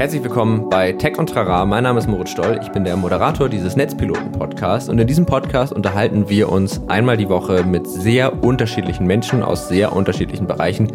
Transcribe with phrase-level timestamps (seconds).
[0.00, 1.66] Herzlich willkommen bei Tech und Trara.
[1.66, 2.58] Mein Name ist Moritz Stoll.
[2.62, 4.88] Ich bin der Moderator dieses Netzpiloten-Podcasts.
[4.88, 9.68] Und in diesem Podcast unterhalten wir uns einmal die Woche mit sehr unterschiedlichen Menschen aus
[9.68, 10.90] sehr unterschiedlichen Bereichen.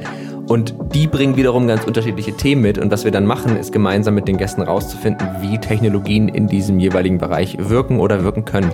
[0.48, 2.80] Und die bringen wiederum ganz unterschiedliche Themen mit.
[2.80, 6.80] Und was wir dann machen, ist gemeinsam mit den Gästen rauszufinden, wie Technologien in diesem
[6.80, 8.72] jeweiligen Bereich wirken oder wirken können.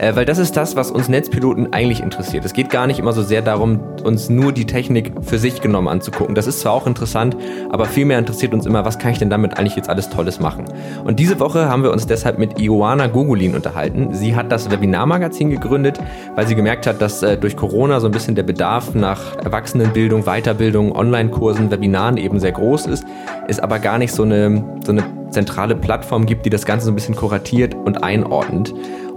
[0.00, 2.44] Äh, weil das ist das, was uns Netzpiloten eigentlich interessiert.
[2.46, 5.88] Es geht gar nicht immer so sehr darum, uns nur die Technik für sich genommen
[5.88, 6.34] anzugucken.
[6.34, 7.36] Das ist zwar auch interessant,
[7.68, 10.64] aber vielmehr interessiert uns immer, was kann ich denn damit eigentlich jetzt alles Tolles machen.
[11.04, 14.14] Und diese Woche haben wir uns deshalb mit Ioana Gogolin unterhalten.
[14.14, 16.00] Sie hat das Webinarmagazin gegründet,
[16.34, 20.24] weil sie gemerkt hat, dass äh, durch Corona so ein bisschen der Bedarf nach Erwachsenenbildung,
[20.24, 23.04] Weiterbildung, Online-Kursen, Webinaren eben sehr groß ist,
[23.48, 26.92] ist aber gar nicht so eine, so eine zentrale Plattform gibt, die das Ganze so
[26.92, 28.72] ein bisschen kuratiert und einordnet.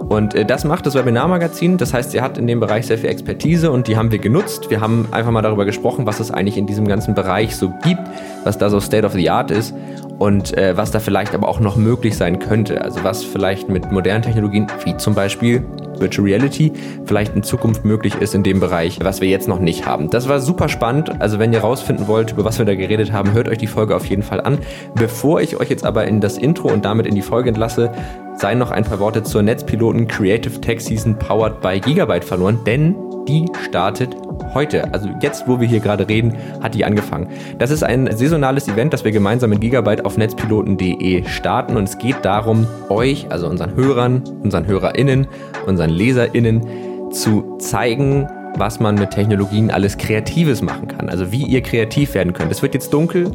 [0.08, 1.76] Und äh, das macht das Webinarmagazin.
[1.76, 4.70] Das heißt, sie hat in dem Bereich sehr viel Expertise und die haben wir genutzt.
[4.70, 8.02] Wir haben einfach mal darüber gesprochen, was es eigentlich in diesem ganzen Bereich so gibt,
[8.44, 9.74] was da so State of the Art ist
[10.18, 12.82] und äh, was da vielleicht aber auch noch möglich sein könnte.
[12.82, 15.64] Also was vielleicht mit modernen Technologien, wie zum Beispiel
[15.98, 16.72] Virtual Reality,
[17.04, 20.10] vielleicht in Zukunft möglich ist in dem Bereich, was wir jetzt noch nicht haben.
[20.10, 21.20] Das war super spannend.
[21.20, 23.96] Also wenn ihr rausfinden wollt, über was wir da geredet haben, hört euch die Folge
[23.96, 24.58] auf jeden Fall an.
[24.94, 27.90] Bevor ich euch jetzt aber in das Intro und damit in die Folge entlasse,
[28.36, 32.96] seien noch ein paar Worte zur Netzpiloten Creative Tech Season powered by Gigabyte verloren, denn
[33.28, 34.16] die startet
[34.52, 34.92] heute.
[34.92, 37.28] Also jetzt, wo wir hier gerade reden, hat die angefangen.
[37.58, 41.98] Das ist ein saisonales Event, das wir gemeinsam mit Gigabyte auf netzpiloten.de starten und es
[41.98, 45.26] geht darum, euch, also unseren Hörern, unseren HörerInnen,
[45.66, 51.08] unseren LeserInnen zu zeigen, was man mit Technologien alles Kreatives machen kann.
[51.08, 52.52] Also wie ihr kreativ werden könnt.
[52.52, 53.30] Es wird jetzt dunkel,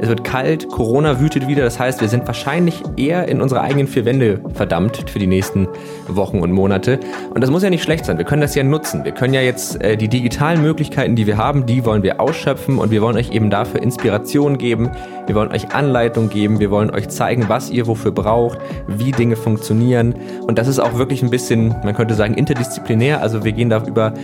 [0.00, 1.62] es wird kalt, Corona wütet wieder.
[1.62, 5.68] Das heißt, wir sind wahrscheinlich eher in unsere eigenen vier Wände verdammt für die nächsten
[6.08, 6.98] Wochen und Monate.
[7.34, 8.16] Und das muss ja nicht schlecht sein.
[8.16, 9.04] Wir können das ja nutzen.
[9.04, 12.78] Wir können ja jetzt äh, die digitalen Möglichkeiten, die wir haben, die wollen wir ausschöpfen
[12.78, 14.90] und wir wollen euch eben dafür Inspiration geben.
[15.26, 16.60] Wir wollen euch Anleitung geben.
[16.60, 20.14] Wir wollen euch zeigen, was ihr wofür braucht, wie Dinge funktionieren.
[20.46, 23.20] Und das ist auch wirklich ein bisschen, man könnte sagen, interdisziplinär.
[23.20, 24.14] Also wir gehen da über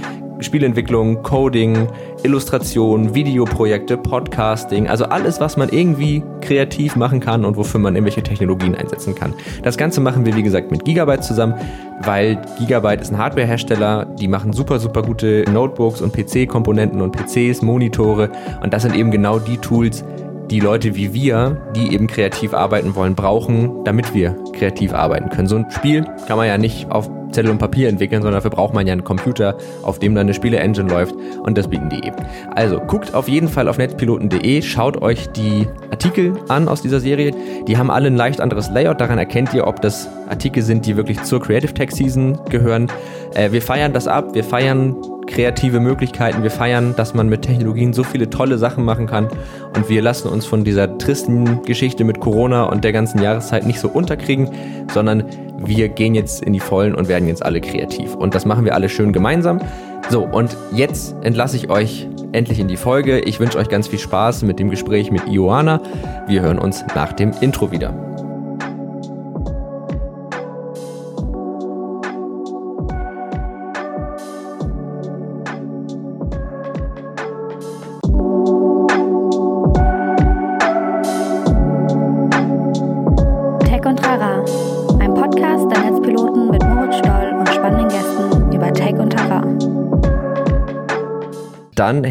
[0.41, 1.89] Spielentwicklung, Coding,
[2.23, 8.23] Illustration, Videoprojekte, Podcasting, also alles, was man irgendwie kreativ machen kann und wofür man irgendwelche
[8.23, 9.35] Technologien einsetzen kann.
[9.63, 11.55] Das Ganze machen wir, wie gesagt, mit Gigabyte zusammen,
[12.03, 17.63] weil Gigabyte ist ein Hardwarehersteller, die machen super, super gute Notebooks und PC-Komponenten und PCs,
[17.63, 18.31] Monitore
[18.63, 20.05] und das sind eben genau die Tools,
[20.51, 25.49] die Leute wie wir, die eben kreativ arbeiten wollen, brauchen, damit wir kreativ arbeiten können.
[25.49, 28.73] So ein Spiel kann man ja nicht auf Zettel und Papier entwickeln, sondern dafür braucht
[28.73, 32.17] man ja einen Computer, auf dem dann eine Spiele-Engine läuft und das bieten die eben.
[32.55, 37.33] Also guckt auf jeden Fall auf netzpiloten.de, schaut euch die Artikel an aus dieser Serie.
[37.67, 40.97] Die haben alle ein leicht anderes Layout, daran erkennt ihr, ob das Artikel sind, die
[40.97, 42.87] wirklich zur Creative Tech Season gehören.
[43.35, 44.97] Äh, wir feiern das ab, wir feiern
[45.27, 46.43] kreative Möglichkeiten.
[46.43, 49.29] Wir feiern, dass man mit Technologien so viele tolle Sachen machen kann.
[49.75, 53.81] Und wir lassen uns von dieser tristen Geschichte mit Corona und der ganzen Jahreszeit nicht
[53.81, 54.51] so unterkriegen,
[54.93, 55.25] sondern
[55.59, 58.15] wir gehen jetzt in die Vollen und werden jetzt alle kreativ.
[58.15, 59.61] Und das machen wir alle schön gemeinsam.
[60.09, 63.21] So, und jetzt entlasse ich euch endlich in die Folge.
[63.21, 65.81] Ich wünsche euch ganz viel Spaß mit dem Gespräch mit Ioana.
[66.29, 68.06] Wir hören uns nach dem Intro wieder.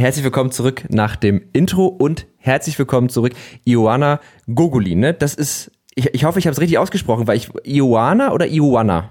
[0.05, 3.33] Herzlich willkommen zurück nach dem Intro und herzlich willkommen zurück,
[3.65, 4.99] Ioana Gogolin.
[4.99, 5.15] Ne?
[5.15, 9.09] Das ist, ich, ich hoffe, ich habe es richtig ausgesprochen, weil ich, Ioana oder Ioana?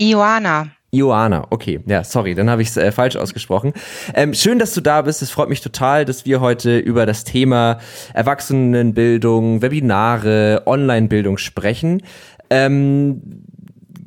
[0.00, 0.68] Ioana.
[0.92, 1.80] Ioana, okay.
[1.84, 3.74] Ja, sorry, dann habe ich es äh, falsch ausgesprochen.
[4.14, 5.20] Ähm, schön, dass du da bist.
[5.20, 7.76] Es freut mich total, dass wir heute über das Thema
[8.14, 12.02] Erwachsenenbildung, Webinare, Onlinebildung sprechen.
[12.48, 13.44] Ähm,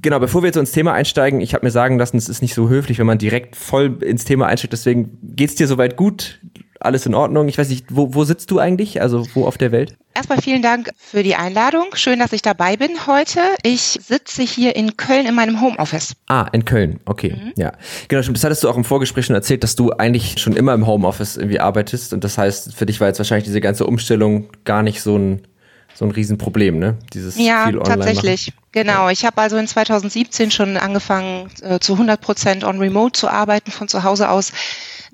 [0.03, 2.53] Genau, bevor wir jetzt ins Thema einsteigen, ich habe mir sagen lassen, es ist nicht
[2.53, 4.73] so höflich, wenn man direkt voll ins Thema einsteigt.
[4.73, 6.41] Deswegen geht's dir soweit gut?
[6.81, 7.47] Alles in Ordnung?
[7.47, 9.01] Ich weiß nicht, wo, wo sitzt du eigentlich?
[9.01, 9.95] Also wo auf der Welt?
[10.13, 11.85] Erstmal vielen Dank für die Einladung.
[11.93, 13.39] Schön, dass ich dabei bin heute.
[13.63, 16.13] Ich sitze hier in Köln in meinem Homeoffice.
[16.27, 16.99] Ah, in Köln.
[17.05, 17.53] Okay, mhm.
[17.55, 17.71] ja.
[18.09, 18.21] Genau.
[18.29, 21.37] Das hattest du auch im Vorgespräch schon erzählt, dass du eigentlich schon immer im Homeoffice
[21.37, 22.11] irgendwie arbeitest.
[22.11, 25.47] Und das heißt, für dich war jetzt wahrscheinlich diese ganze Umstellung gar nicht so ein
[25.95, 26.97] so ein Riesenproblem, ne?
[27.13, 28.47] Dieses ja, viel online tatsächlich.
[28.47, 28.63] Machen.
[28.71, 29.09] Genau.
[29.09, 33.71] Ich habe also in 2017 schon angefangen, äh, zu 100 Prozent on Remote zu arbeiten
[33.71, 34.51] von zu Hause aus.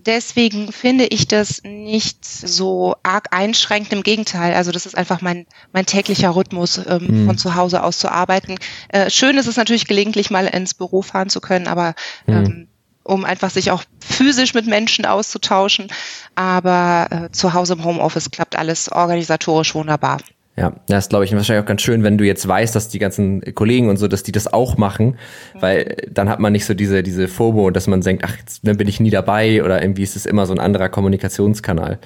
[0.06, 3.92] Deswegen finde ich das nicht so arg einschränkend.
[3.92, 7.26] Im Gegenteil, also das ist einfach mein, mein täglicher Rhythmus, ähm, mhm.
[7.26, 8.56] von zu Hause aus zu arbeiten.
[8.88, 11.96] Äh, schön ist es natürlich gelegentlich mal ins Büro fahren zu können, aber
[12.28, 12.34] mhm.
[12.34, 12.68] ähm,
[13.04, 15.88] um einfach sich auch physisch mit Menschen auszutauschen.
[16.36, 20.20] Aber äh, zu Hause im Homeoffice klappt alles organisatorisch wunderbar.
[20.60, 23.00] Ja, das ist, glaube ich, wahrscheinlich auch ganz schön, wenn du jetzt weißt, dass die
[23.00, 25.18] ganzen Kollegen und so, dass die das auch machen,
[25.54, 28.88] weil dann hat man nicht so diese, diese FOMO, dass man denkt, ach, jetzt bin
[28.88, 32.00] ich nie dabei oder irgendwie ist es immer so ein anderer Kommunikationskanal.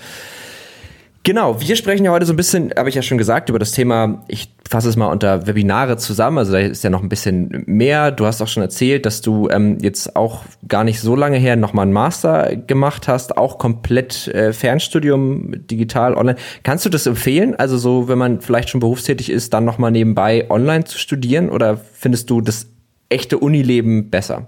[1.25, 3.71] Genau, wir sprechen ja heute so ein bisschen, habe ich ja schon gesagt, über das
[3.71, 7.63] Thema, ich fasse es mal unter Webinare zusammen, also da ist ja noch ein bisschen
[7.65, 8.11] mehr.
[8.11, 11.55] Du hast auch schon erzählt, dass du ähm, jetzt auch gar nicht so lange her
[11.55, 16.37] nochmal einen Master gemacht hast, auch komplett äh, Fernstudium, digital, online.
[16.63, 17.55] Kannst du das empfehlen?
[17.55, 21.77] Also so, wenn man vielleicht schon berufstätig ist, dann nochmal nebenbei online zu studieren oder
[21.77, 22.67] findest du das
[23.07, 24.47] echte Unileben besser?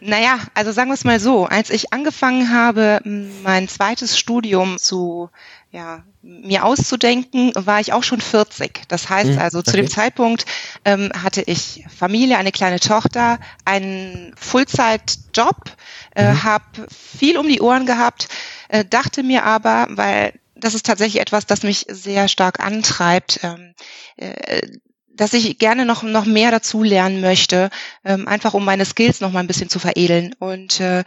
[0.00, 3.00] Naja, also sagen wir es mal so, als ich angefangen habe,
[3.42, 5.30] mein zweites Studium zu
[5.70, 8.88] ja, mir auszudenken, war ich auch schon 40.
[8.88, 10.46] Das heißt mhm, also, zu dem Zeitpunkt
[10.84, 15.70] ähm, hatte ich Familie, eine kleine Tochter, einen Fullzeitjob,
[16.14, 16.42] äh, mhm.
[16.42, 18.28] habe viel um die Ohren gehabt,
[18.68, 23.74] äh, dachte mir aber, weil das ist tatsächlich etwas, das mich sehr stark antreibt, ähm,
[24.16, 24.62] äh,
[25.08, 27.70] dass ich gerne noch, noch mehr dazu lernen möchte,
[28.04, 30.34] ähm, einfach um meine Skills noch mal ein bisschen zu veredeln.
[30.38, 31.04] Und äh,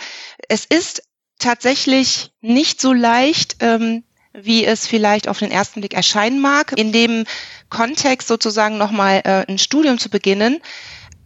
[0.49, 1.03] es ist
[1.39, 4.03] tatsächlich nicht so leicht, ähm,
[4.33, 7.25] wie es vielleicht auf den ersten Blick erscheinen mag, in dem
[7.69, 10.59] Kontext sozusagen nochmal äh, ein Studium zu beginnen.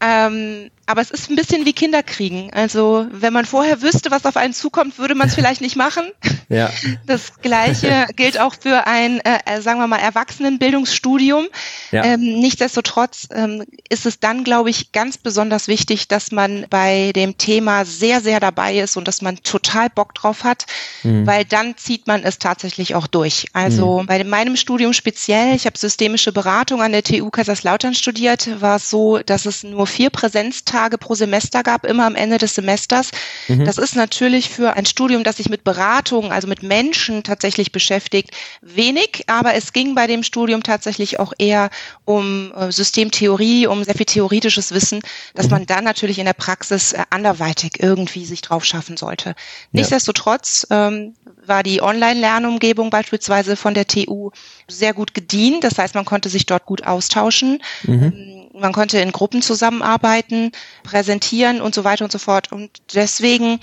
[0.02, 2.51] Ähm, aber es ist ein bisschen wie Kinderkriegen.
[2.53, 6.05] Also wenn man vorher wüsste, was auf einen zukommt, würde man es vielleicht nicht machen.
[6.49, 6.69] Ja.
[7.07, 11.47] Das Gleiche gilt auch für ein, äh, äh, sagen wir mal, Erwachsenenbildungsstudium.
[11.91, 12.03] Ja.
[12.03, 17.37] Ähm, nichtsdestotrotz ähm, ist es dann, glaube ich, ganz besonders wichtig, dass man bei dem
[17.37, 20.65] Thema sehr, sehr dabei ist und dass man total Bock drauf hat,
[21.03, 21.27] mhm.
[21.27, 23.47] weil dann zieht man es tatsächlich auch durch.
[23.53, 24.05] Also mhm.
[24.07, 28.89] bei meinem Studium speziell, ich habe systemische Beratung an der TU Kaiserslautern studiert, war es
[28.89, 33.12] so, dass es nur vier Präsenztage Tage pro Semester gab, immer am Ende des Semesters.
[33.48, 33.63] Mhm.
[33.63, 38.31] Das ist natürlich für ein Studium, das sich mit Beratung, also mit Menschen tatsächlich beschäftigt,
[38.62, 41.69] wenig, aber es ging bei dem Studium tatsächlich auch eher
[42.04, 45.00] um äh, Systemtheorie, um sehr viel theoretisches Wissen,
[45.33, 45.51] dass mhm.
[45.51, 49.30] man dann natürlich in der Praxis äh, anderweitig irgendwie sich drauf schaffen sollte.
[49.30, 49.36] Ja.
[49.71, 51.13] Nichtsdestotrotz ähm,
[51.45, 54.31] war die Online-Lernumgebung beispielsweise von der TU
[54.68, 55.63] sehr gut gedient.
[55.63, 57.62] Das heißt, man konnte sich dort gut austauschen.
[57.83, 58.44] Mhm.
[58.57, 60.52] Man konnte in Gruppen zusammenarbeiten,
[60.84, 62.52] präsentieren und so weiter und so fort.
[62.52, 63.60] Und deswegen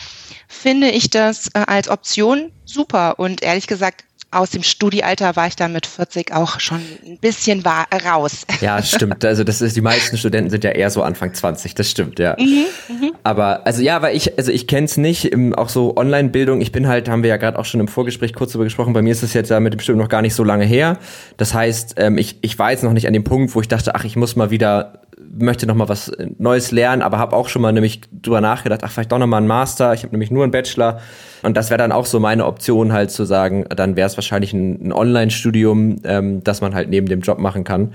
[0.48, 3.18] finde ich das äh, als Option super.
[3.18, 7.64] Und ehrlich gesagt, aus dem Studiealter war ich dann mit 40 auch schon ein bisschen
[7.64, 8.46] war, raus.
[8.60, 9.24] Ja, stimmt.
[9.24, 12.34] Also das ist, die meisten Studenten sind ja eher so Anfang 20, das stimmt, ja.
[12.38, 13.12] Mhm, mhm.
[13.22, 16.88] Aber also ja, weil ich, also ich kenne es nicht, auch so Online-Bildung, ich bin
[16.88, 19.22] halt, haben wir ja gerade auch schon im Vorgespräch kurz darüber gesprochen, bei mir ist
[19.22, 20.98] es jetzt ja mit dem Studium noch gar nicht so lange her.
[21.36, 23.94] Das heißt, ähm, ich, ich war jetzt noch nicht an dem Punkt, wo ich dachte,
[23.94, 25.02] ach, ich muss mal wieder
[25.32, 28.90] möchte noch mal was Neues lernen, aber habe auch schon mal nämlich drüber nachgedacht, ach,
[28.90, 29.94] vielleicht doch noch mal einen Master.
[29.94, 31.00] Ich habe nämlich nur einen Bachelor
[31.42, 34.52] und das wäre dann auch so meine Option halt zu sagen, dann wäre es wahrscheinlich
[34.52, 37.92] ein, ein Online-Studium, ähm, das man halt neben dem Job machen kann.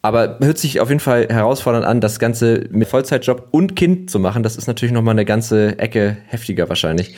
[0.00, 4.20] Aber hört sich auf jeden Fall herausfordernd an, das Ganze mit Vollzeitjob und Kind zu
[4.20, 4.44] machen.
[4.44, 7.16] Das ist natürlich noch mal eine ganze Ecke heftiger wahrscheinlich.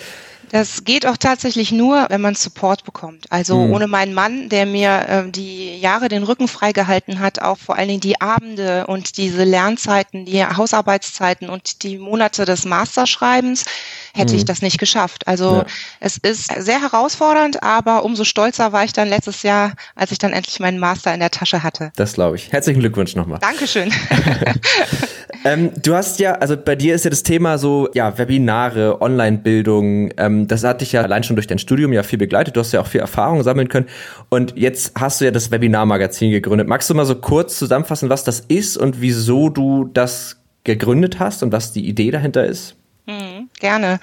[0.50, 3.26] Das geht auch tatsächlich nur, wenn man Support bekommt.
[3.31, 3.73] Also mhm.
[3.73, 7.88] ohne meinen Mann, der mir äh, die Jahre den Rücken freigehalten hat, auch vor allen
[7.88, 13.64] Dingen die Abende und diese Lernzeiten, die Hausarbeitszeiten und die Monate des Masterschreibens,
[14.12, 14.38] hätte mhm.
[14.38, 15.29] ich das nicht geschafft.
[15.29, 15.67] Also ja.
[16.00, 20.32] es ist sehr herausfordernd, aber umso stolzer war ich dann letztes Jahr, als ich dann
[20.32, 21.93] endlich meinen Master in der Tasche hatte.
[21.94, 22.50] Das glaube ich.
[22.52, 23.38] Herzlichen Glückwunsch nochmal.
[23.38, 23.93] Dankeschön.
[25.44, 30.11] ähm, du hast ja, also bei dir ist ja das Thema so, ja, Webinare, Online-Bildung,
[30.16, 32.56] ähm, das hat dich ja allein schon durch dein Studium ja viel begleitet.
[32.56, 33.87] Du hast ja auch viel Erfahrung sammeln können.
[34.28, 36.68] Und jetzt hast du ja das Webinar-Magazin gegründet.
[36.68, 41.42] Magst du mal so kurz zusammenfassen, was das ist und wieso du das gegründet hast
[41.42, 42.76] und was die Idee dahinter ist?
[43.06, 43.99] Mhm, gerne.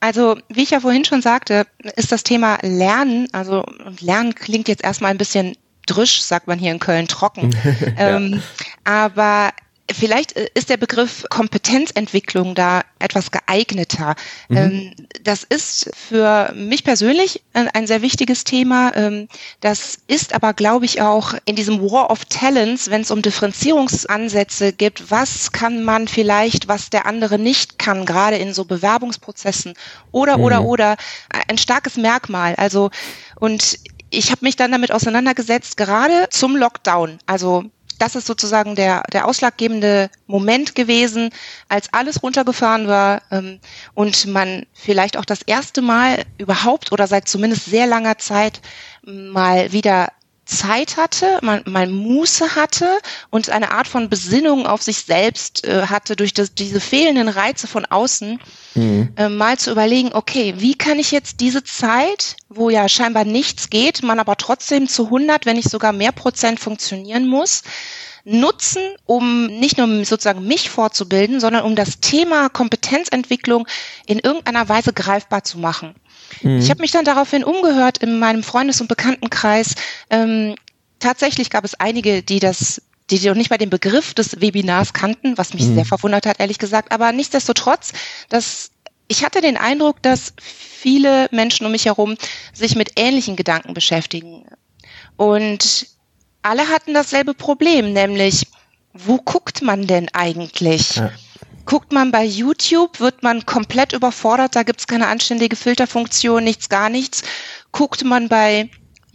[0.00, 1.66] Also, wie ich ja vorhin schon sagte,
[1.96, 3.64] ist das Thema Lernen, also
[4.00, 5.56] Lernen klingt jetzt erstmal ein bisschen
[5.86, 7.50] drisch, sagt man hier in Köln, trocken.
[7.98, 8.16] ja.
[8.16, 8.42] ähm,
[8.84, 9.50] aber
[9.92, 14.14] Vielleicht äh, ist der Begriff Kompetenzentwicklung da etwas geeigneter.
[14.48, 14.56] Mhm.
[14.56, 18.94] Ähm, das ist für mich persönlich ein sehr wichtiges Thema.
[18.96, 19.28] Ähm,
[19.60, 24.72] das ist aber, glaube ich, auch in diesem War of Talents, wenn es um Differenzierungsansätze
[24.72, 29.74] gibt, was kann man vielleicht, was der andere nicht kann, gerade in so Bewerbungsprozessen
[30.10, 30.44] oder, mhm.
[30.44, 30.96] oder, oder,
[31.48, 32.54] ein starkes Merkmal.
[32.56, 32.90] Also,
[33.36, 33.78] und
[34.10, 37.18] ich habe mich dann damit auseinandergesetzt, gerade zum Lockdown.
[37.26, 37.64] Also
[37.98, 41.30] das ist sozusagen der, der ausschlaggebende Moment gewesen,
[41.68, 43.60] als alles runtergefahren war ähm,
[43.94, 48.60] und man vielleicht auch das erste Mal überhaupt oder seit zumindest sehr langer Zeit
[49.02, 50.08] mal wieder
[50.46, 52.88] Zeit hatte, man mal Muße hatte
[53.30, 57.66] und eine Art von Besinnung auf sich selbst äh, hatte durch das, diese fehlenden Reize
[57.66, 58.40] von außen,
[58.74, 59.12] mhm.
[59.16, 63.70] äh, mal zu überlegen, okay, wie kann ich jetzt diese Zeit, wo ja scheinbar nichts
[63.70, 67.62] geht, man aber trotzdem zu 100, wenn nicht sogar mehr Prozent funktionieren muss,
[68.24, 73.66] nutzen, um nicht nur sozusagen mich fortzubilden, sondern um das Thema Kompetenzentwicklung
[74.06, 75.94] in irgendeiner Weise greifbar zu machen.
[76.42, 76.58] Mhm.
[76.58, 79.74] Ich habe mich dann daraufhin umgehört in meinem Freundes- und Bekanntenkreis.
[80.10, 80.54] Ähm,
[80.98, 85.38] tatsächlich gab es einige, die das die noch nicht mal den Begriff des Webinars kannten,
[85.38, 85.76] was mich mhm.
[85.76, 86.90] sehr verwundert hat, ehrlich gesagt.
[86.90, 87.92] Aber nichtsdestotrotz,
[88.28, 88.70] dass
[89.08, 92.16] ich hatte den Eindruck, dass viele Menschen um mich herum
[92.52, 94.46] sich mit ähnlichen Gedanken beschäftigen.
[95.16, 95.86] Und
[96.42, 98.46] alle hatten dasselbe Problem, nämlich,
[98.92, 100.96] wo guckt man denn eigentlich?
[100.96, 101.12] Ja.
[101.66, 106.88] Guckt man bei YouTube, wird man komplett überfordert, da gibt's keine anständige Filterfunktion, nichts, gar
[106.88, 107.22] nichts.
[107.72, 108.70] Guckt man bei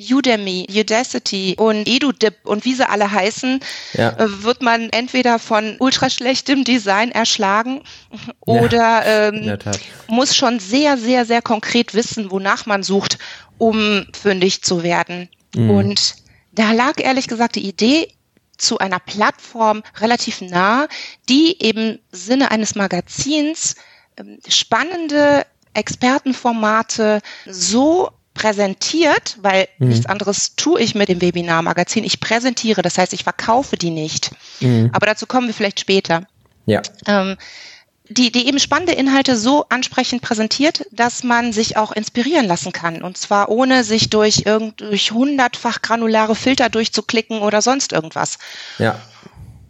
[0.10, 3.60] Udemy, Udacity und EduDip und wie sie alle heißen,
[3.94, 4.10] ja.
[4.18, 7.82] Äh, wird man entweder von ultra schlechtem Design erschlagen
[8.42, 9.58] oder ja, ähm,
[10.08, 13.18] muss schon sehr, sehr, sehr konkret wissen, wonach man sucht,
[13.58, 15.30] um fündig zu werden.
[15.56, 15.70] Mhm.
[15.70, 16.16] Und
[16.52, 18.14] da lag ehrlich gesagt die Idee
[18.62, 20.88] zu einer Plattform relativ nah,
[21.30, 23.76] die eben Sinne eines Magazins
[24.18, 29.90] ähm, spannende Expertenformate so präsentiert, weil mhm.
[29.90, 32.04] nichts anderes tue ich mit dem Webinar-Magazin.
[32.04, 34.32] Ich präsentiere, das heißt, ich verkaufe die nicht.
[34.60, 34.90] Mhm.
[34.94, 36.28] Aber dazu kommen wir vielleicht später.
[36.66, 36.82] Ja.
[37.08, 37.38] Ähm,
[38.10, 43.02] die, die eben spannende Inhalte so ansprechend präsentiert, dass man sich auch inspirieren lassen kann.
[43.02, 48.38] Und zwar ohne sich durch irgend, durch hundertfach granulare Filter durchzuklicken oder sonst irgendwas.
[48.80, 49.00] Ja.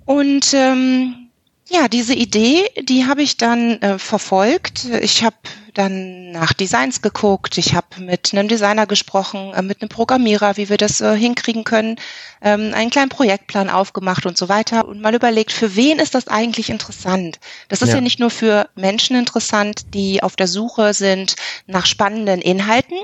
[0.06, 1.30] Und ähm,
[1.70, 4.86] ja, diese Idee, die habe ich dann äh, verfolgt.
[5.02, 5.36] Ich habe
[5.74, 7.58] dann nach Designs geguckt.
[7.58, 11.64] Ich habe mit einem Designer gesprochen, äh, mit einem Programmierer, wie wir das äh, hinkriegen
[11.64, 11.98] können,
[12.42, 16.28] ähm, einen kleinen Projektplan aufgemacht und so weiter und mal überlegt, für wen ist das
[16.28, 17.40] eigentlich interessant?
[17.70, 21.36] Das ist ja, ja nicht nur für Menschen interessant, die auf der Suche sind
[21.68, 22.98] nach spannenden Inhalten,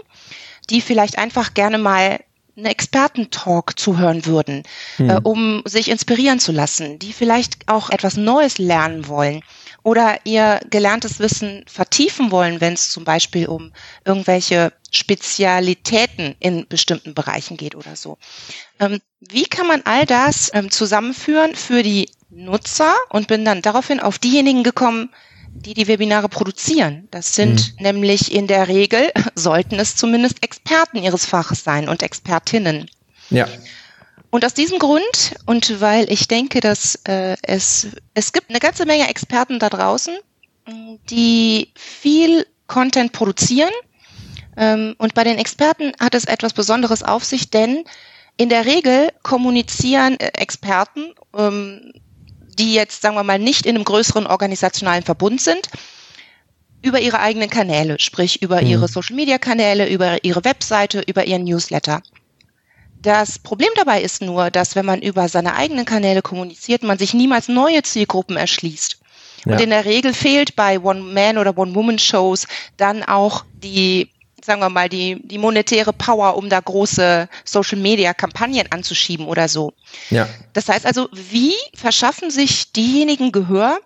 [0.70, 2.20] die vielleicht einfach gerne mal
[2.58, 4.64] einen Expertentalk zuhören würden,
[4.98, 5.10] hm.
[5.10, 9.44] äh, um sich inspirieren zu lassen, die vielleicht auch etwas Neues lernen wollen
[9.88, 13.72] oder ihr gelerntes Wissen vertiefen wollen, wenn es zum Beispiel um
[14.04, 18.18] irgendwelche Spezialitäten in bestimmten Bereichen geht oder so.
[18.82, 24.02] Ähm, wie kann man all das ähm, zusammenführen für die Nutzer und bin dann daraufhin
[24.02, 25.10] auf diejenigen gekommen,
[25.54, 27.08] die die Webinare produzieren.
[27.10, 27.84] Das sind mhm.
[27.84, 32.90] nämlich in der Regel, sollten es zumindest Experten ihres Faches sein und Expertinnen.
[33.30, 33.48] Ja.
[34.30, 38.86] Und aus diesem Grund und weil ich denke, dass äh, es, es gibt eine ganze
[38.86, 40.18] Menge Experten da draußen,
[41.10, 43.72] die viel Content produzieren.
[44.58, 47.86] Ähm, und bei den Experten hat es etwas Besonderes auf sich, denn
[48.36, 51.94] in der Regel kommunizieren äh, Experten ähm,
[52.58, 55.70] die jetzt, sagen wir mal, nicht in einem größeren organisationalen Verbund sind,
[56.82, 58.68] über ihre eigenen Kanäle, sprich über mhm.
[58.68, 62.02] ihre Social-Media-Kanäle, über ihre Webseite, über ihren Newsletter.
[63.02, 67.14] Das Problem dabei ist nur, dass wenn man über seine eigenen Kanäle kommuniziert, man sich
[67.14, 68.98] niemals neue Zielgruppen erschließt.
[69.46, 69.54] Ja.
[69.54, 74.10] Und in der Regel fehlt bei One-Man- oder One-Woman-Shows dann auch die
[74.48, 79.74] sagen wir mal, die, die monetäre Power, um da große Social-Media-Kampagnen anzuschieben oder so.
[80.10, 80.28] Ja.
[80.54, 83.78] Das heißt also, wie verschaffen sich diejenigen Gehör,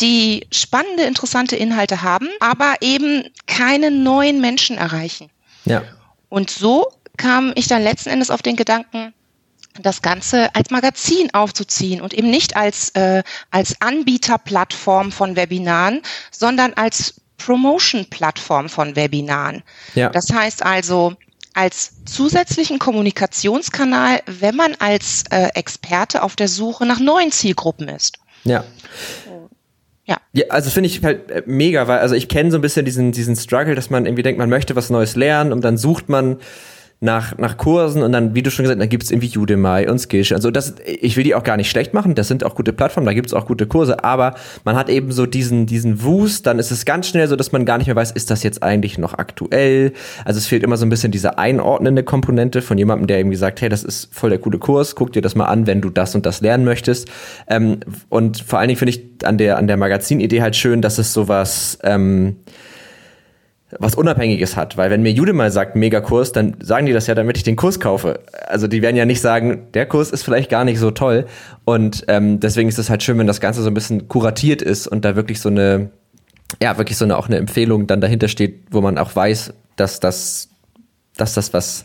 [0.00, 5.28] die spannende, interessante Inhalte haben, aber eben keine neuen Menschen erreichen?
[5.64, 5.82] Ja.
[6.28, 6.86] Und so
[7.16, 9.12] kam ich dann letzten Endes auf den Gedanken,
[9.82, 16.72] das Ganze als Magazin aufzuziehen und eben nicht als, äh, als Anbieterplattform von Webinaren, sondern
[16.74, 19.62] als Promotion-Plattform von Webinaren.
[19.94, 20.08] Ja.
[20.08, 21.14] Das heißt also,
[21.52, 28.18] als zusätzlichen Kommunikationskanal, wenn man als äh, Experte auf der Suche nach neuen Zielgruppen ist.
[28.44, 28.64] Ja.
[30.04, 30.18] Ja.
[30.32, 33.10] ja also finde ich halt äh, mega, weil also ich kenne so ein bisschen diesen
[33.12, 36.40] diesen Struggle, dass man irgendwie denkt, man möchte was Neues lernen und dann sucht man
[37.00, 39.98] nach, nach Kursen und dann, wie du schon gesagt hast, da gibt's irgendwie Udemy und
[39.98, 40.36] Skillshare.
[40.36, 43.06] Also das, ich will die auch gar nicht schlecht machen, das sind auch gute Plattformen,
[43.06, 44.34] da gibt's auch gute Kurse, aber
[44.64, 47.66] man hat eben so diesen, diesen Wust, dann ist es ganz schnell so, dass man
[47.66, 49.92] gar nicht mehr weiß, ist das jetzt eigentlich noch aktuell?
[50.24, 53.60] Also es fehlt immer so ein bisschen diese einordnende Komponente von jemandem, der irgendwie sagt,
[53.60, 56.14] hey, das ist voll der coole Kurs, guck dir das mal an, wenn du das
[56.14, 57.08] und das lernen möchtest.
[57.46, 60.96] Ähm, und vor allen Dingen finde ich an der, an der Magazinidee halt schön, dass
[60.96, 62.36] es sowas, ähm,
[63.78, 64.76] was Unabhängiges hat.
[64.76, 67.56] Weil wenn mir Jude mal sagt, Megakurs, dann sagen die das ja, damit ich den
[67.56, 68.20] Kurs kaufe.
[68.46, 71.26] Also die werden ja nicht sagen, der Kurs ist vielleicht gar nicht so toll.
[71.64, 74.86] Und ähm, deswegen ist es halt schön, wenn das Ganze so ein bisschen kuratiert ist
[74.86, 75.90] und da wirklich so eine,
[76.62, 80.00] ja, wirklich so eine auch eine Empfehlung dann dahinter steht, wo man auch weiß, dass
[80.00, 80.48] das,
[81.16, 81.84] dass das was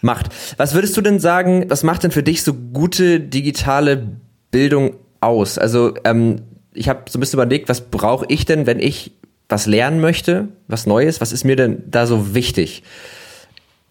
[0.00, 0.26] macht.
[0.56, 4.08] Was würdest du denn sagen, was macht denn für dich so gute digitale
[4.50, 5.58] Bildung aus?
[5.58, 6.42] Also ähm,
[6.74, 9.12] ich habe so ein bisschen überlegt, was brauche ich denn, wenn ich
[9.52, 12.82] was lernen möchte, was Neues, was ist mir denn da so wichtig?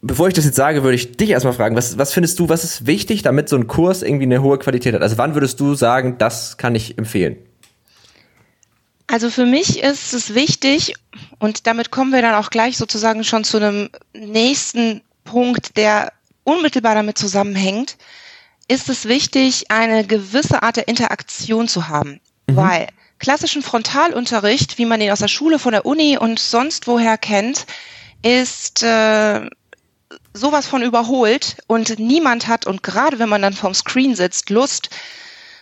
[0.02, 2.64] Bevor ich das jetzt sage, würde ich dich erstmal fragen, was, was findest du, was
[2.64, 5.04] ist wichtig, damit so ein Kurs irgendwie eine hohe Qualität hat?
[5.04, 7.38] Also wann würdest du sagen, das kann ich empfehlen?
[9.06, 10.96] Also für mich ist es wichtig,
[11.38, 16.12] und damit kommen wir dann auch gleich sozusagen schon zu einem nächsten Punkt, der
[16.44, 17.98] unmittelbar damit zusammenhängt,
[18.68, 22.20] ist es wichtig, eine gewisse Art der Interaktion zu haben.
[22.48, 22.56] Mhm.
[22.56, 22.88] Weil
[23.22, 27.68] klassischen Frontalunterricht, wie man ihn aus der Schule, von der Uni und sonst woher kennt,
[28.24, 29.48] ist äh,
[30.34, 34.90] sowas von überholt und niemand hat, und gerade wenn man dann vorm Screen sitzt, Lust,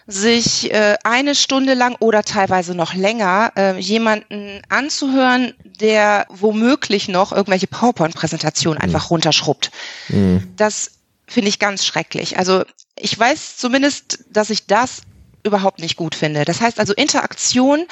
[0.07, 7.31] sich äh, eine Stunde lang oder teilweise noch länger äh, jemanden anzuhören, der womöglich noch
[7.31, 8.83] irgendwelche PowerPoint-Präsentationen mhm.
[8.85, 9.69] einfach runterschrubbt.
[10.07, 10.51] Mhm.
[10.55, 10.91] Das
[11.27, 12.39] finde ich ganz schrecklich.
[12.39, 12.63] Also
[12.97, 15.01] ich weiß zumindest, dass ich das
[15.43, 16.45] überhaupt nicht gut finde.
[16.45, 17.85] Das heißt also Interaktion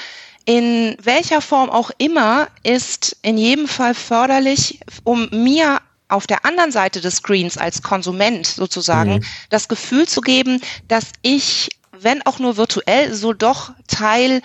[0.46, 6.72] in welcher Form auch immer ist in jedem Fall förderlich, um mir auf der anderen
[6.72, 9.24] Seite des Screens als Konsument sozusagen mhm.
[9.50, 11.70] das Gefühl zu geben, dass ich
[12.02, 14.42] wenn auch nur virtuell, so doch Teil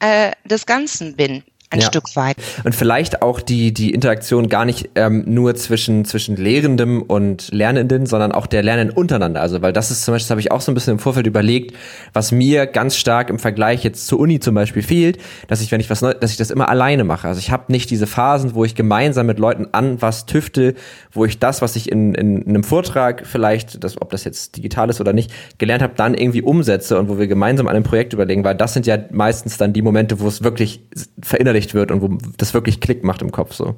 [0.00, 1.86] äh, des Ganzen bin ein ja.
[1.86, 2.36] Stück weit.
[2.62, 8.06] Und vielleicht auch die, die Interaktion gar nicht ähm, nur zwischen, zwischen Lehrendem und Lernenden,
[8.06, 9.40] sondern auch der Lernenden untereinander.
[9.40, 11.26] Also, weil das ist zum Beispiel, das habe ich auch so ein bisschen im Vorfeld
[11.26, 11.76] überlegt,
[12.12, 15.18] was mir ganz stark im Vergleich jetzt zur Uni zum Beispiel fehlt,
[15.48, 17.26] dass ich, wenn ich was neu, dass ich das immer alleine mache.
[17.26, 20.74] Also ich habe nicht diese Phasen, wo ich gemeinsam mit Leuten an was tüfte,
[21.10, 24.56] wo ich das, was ich in, in, in einem Vortrag vielleicht, das, ob das jetzt
[24.56, 27.84] digital ist oder nicht, gelernt habe, dann irgendwie umsetze und wo wir gemeinsam an einem
[27.84, 30.80] Projekt überlegen, weil das sind ja meistens dann die Momente, wo es wirklich
[31.20, 33.74] verinnerlicht verinnerlicht wird und wo das wirklich Klick macht im Kopf so.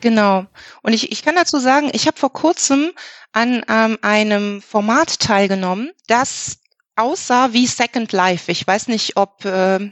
[0.00, 0.46] Genau.
[0.82, 2.92] Und ich, ich kann dazu sagen, ich habe vor kurzem
[3.32, 6.58] an ähm, einem Format teilgenommen, das
[6.96, 8.50] aussah wie Second Life.
[8.50, 9.90] Ich weiß nicht, ob äh,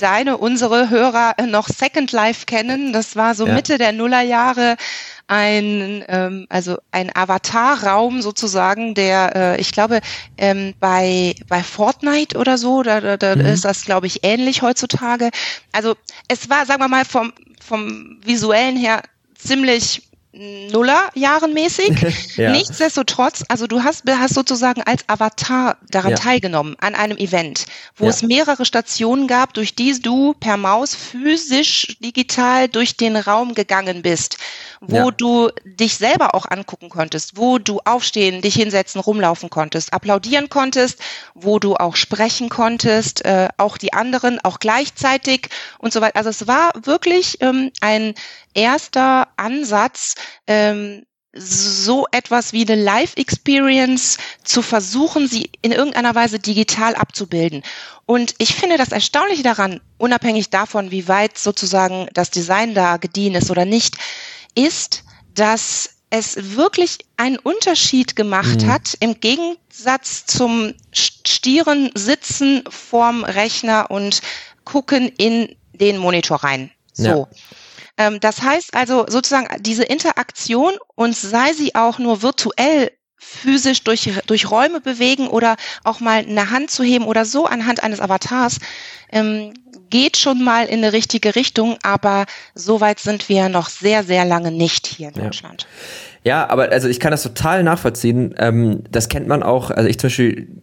[0.00, 2.92] deine, unsere Hörer noch Second Life kennen.
[2.92, 3.54] Das war so ja.
[3.54, 4.76] Mitte der Nullerjahre
[5.28, 10.00] ein, ähm, also ein Avatar-Raum sozusagen, der, äh, ich glaube,
[10.38, 13.46] ähm, bei, bei Fortnite oder so, da, da, da mhm.
[13.46, 15.30] ist das, glaube ich, ähnlich heutzutage.
[15.72, 15.96] Also
[16.28, 19.02] es war, sagen wir mal, vom, vom visuellen her
[19.34, 20.02] ziemlich
[20.36, 22.36] Nullerjahren mäßig.
[22.36, 22.50] ja.
[22.50, 26.16] Nichtsdestotrotz, also du hast, hast sozusagen als Avatar daran ja.
[26.16, 27.64] teilgenommen, an einem Event,
[27.96, 28.10] wo ja.
[28.10, 34.02] es mehrere Stationen gab, durch die du per Maus physisch, digital durch den Raum gegangen
[34.02, 34.36] bist,
[34.80, 40.50] wo du dich selber auch angucken konntest, wo du aufstehen, dich hinsetzen, rumlaufen konntest, applaudieren
[40.50, 41.00] konntest,
[41.34, 46.16] wo du auch sprechen konntest, äh, auch die anderen, auch gleichzeitig und so weiter.
[46.16, 48.14] Also es war wirklich ähm, ein
[48.56, 50.14] erster Ansatz,
[50.46, 51.04] ähm,
[51.38, 57.62] so etwas wie eine Live-Experience zu versuchen, sie in irgendeiner Weise digital abzubilden.
[58.06, 63.34] Und ich finde das Erstaunliche daran, unabhängig davon, wie weit sozusagen das Design da gediehen
[63.34, 63.96] ist oder nicht,
[64.54, 68.66] ist, dass es wirklich einen Unterschied gemacht mhm.
[68.68, 74.22] hat im Gegensatz zum stieren Sitzen vorm Rechner und
[74.64, 76.70] gucken in den Monitor rein.
[76.92, 77.04] So.
[77.04, 77.28] Ja.
[77.98, 84.10] Ähm, das heißt also sozusagen diese Interaktion und sei sie auch nur virtuell physisch durch,
[84.26, 88.58] durch Räume bewegen oder auch mal eine Hand zu heben oder so anhand eines Avatars,
[89.10, 89.54] ähm,
[89.90, 94.24] geht schon mal in eine richtige Richtung, aber so weit sind wir noch sehr, sehr
[94.24, 95.22] lange nicht hier in ja.
[95.24, 95.66] Deutschland.
[96.24, 98.34] Ja, aber also ich kann das total nachvollziehen.
[98.38, 99.70] Ähm, das kennt man auch.
[99.70, 100.62] Also ich zum Beispiel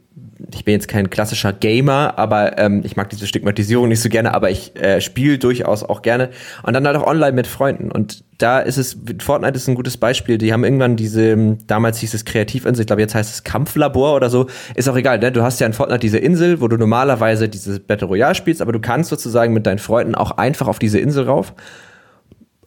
[0.52, 4.34] ich bin jetzt kein klassischer Gamer, aber ähm, ich mag diese Stigmatisierung nicht so gerne,
[4.34, 6.30] aber ich äh, spiele durchaus auch gerne.
[6.64, 7.92] Und dann halt auch online mit Freunden.
[7.92, 10.38] Und da ist es, Fortnite ist ein gutes Beispiel.
[10.38, 14.30] Die haben irgendwann diese, damals hieß es Kreativinsel, ich glaube jetzt heißt es Kampflabor oder
[14.30, 14.48] so.
[14.76, 15.32] Ist auch egal, ne?
[15.32, 18.72] Du hast ja in Fortnite diese Insel, wo du normalerweise dieses Battle Royale spielst, aber
[18.72, 21.54] du kannst sozusagen mit deinen Freunden auch einfach auf diese Insel rauf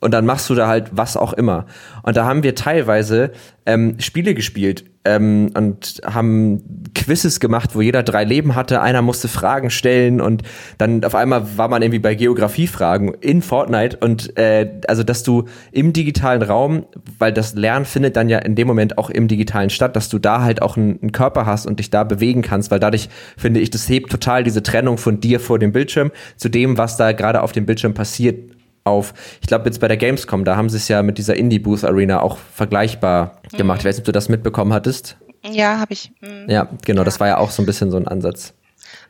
[0.00, 1.66] und dann machst du da halt was auch immer.
[2.02, 3.32] Und da haben wir teilweise
[3.66, 8.80] ähm, Spiele gespielt ähm, und haben Quizzes gemacht, wo jeder drei Leben hatte.
[8.80, 10.42] Einer musste Fragen stellen und
[10.78, 15.44] dann auf einmal war man irgendwie bei Geografiefragen in Fortnite und äh, also dass du
[15.72, 16.86] im digitalen Raum,
[17.18, 20.18] weil das Lernen findet dann ja in dem Moment auch im digitalen statt, dass du
[20.18, 23.60] da halt auch einen, einen Körper hast und dich da bewegen kannst, weil dadurch finde
[23.60, 27.12] ich, das hebt total diese Trennung von dir vor dem Bildschirm zu dem, was da
[27.12, 28.55] gerade auf dem Bildschirm passiert
[28.86, 31.58] auf, ich glaube jetzt bei der Gamescom, da haben sie es ja mit dieser Indie
[31.58, 33.56] Booth Arena auch vergleichbar mhm.
[33.56, 33.80] gemacht.
[33.80, 35.16] Ich weiß nicht, ob du das mitbekommen hattest.
[35.44, 36.12] Ja, habe ich.
[36.20, 36.48] Mhm.
[36.48, 37.04] Ja, genau, ja.
[37.04, 38.54] das war ja auch so ein bisschen so ein Ansatz.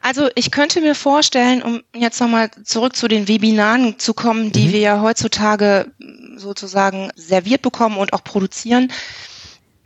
[0.03, 4.69] Also ich könnte mir vorstellen, um jetzt nochmal zurück zu den Webinaren zu kommen, die
[4.69, 4.73] mhm.
[4.73, 5.87] wir ja heutzutage
[6.37, 8.93] sozusagen serviert bekommen und auch produzieren,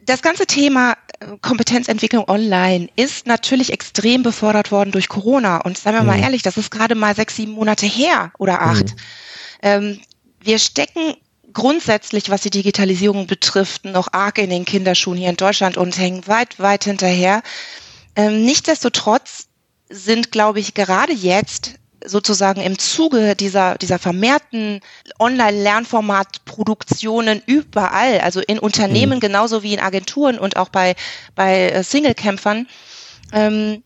[0.04, 5.58] das ganze Thema äh, Kompetenzentwicklung online ist natürlich extrem befördert worden durch Corona.
[5.58, 6.08] Und seien wir mhm.
[6.08, 8.90] mal ehrlich, das ist gerade mal sechs, sieben Monate her oder acht.
[8.90, 8.96] Mhm.
[9.62, 10.00] Ähm,
[10.40, 11.14] wir stecken
[11.52, 16.26] grundsätzlich, was die Digitalisierung betrifft, noch arg in den Kinderschuhen hier in Deutschland und hängen
[16.26, 17.42] weit, weit hinterher.
[18.16, 19.46] Ähm, nichtsdestotrotz
[19.88, 24.80] sind, glaube ich, gerade jetzt sozusagen im Zuge dieser, dieser vermehrten
[25.18, 29.20] Online-Lernformatproduktionen überall, also in Unternehmen mhm.
[29.20, 30.94] genauso wie in Agenturen und auch bei,
[31.34, 32.66] bei äh, Singlekämpfern,
[33.32, 33.82] ähm,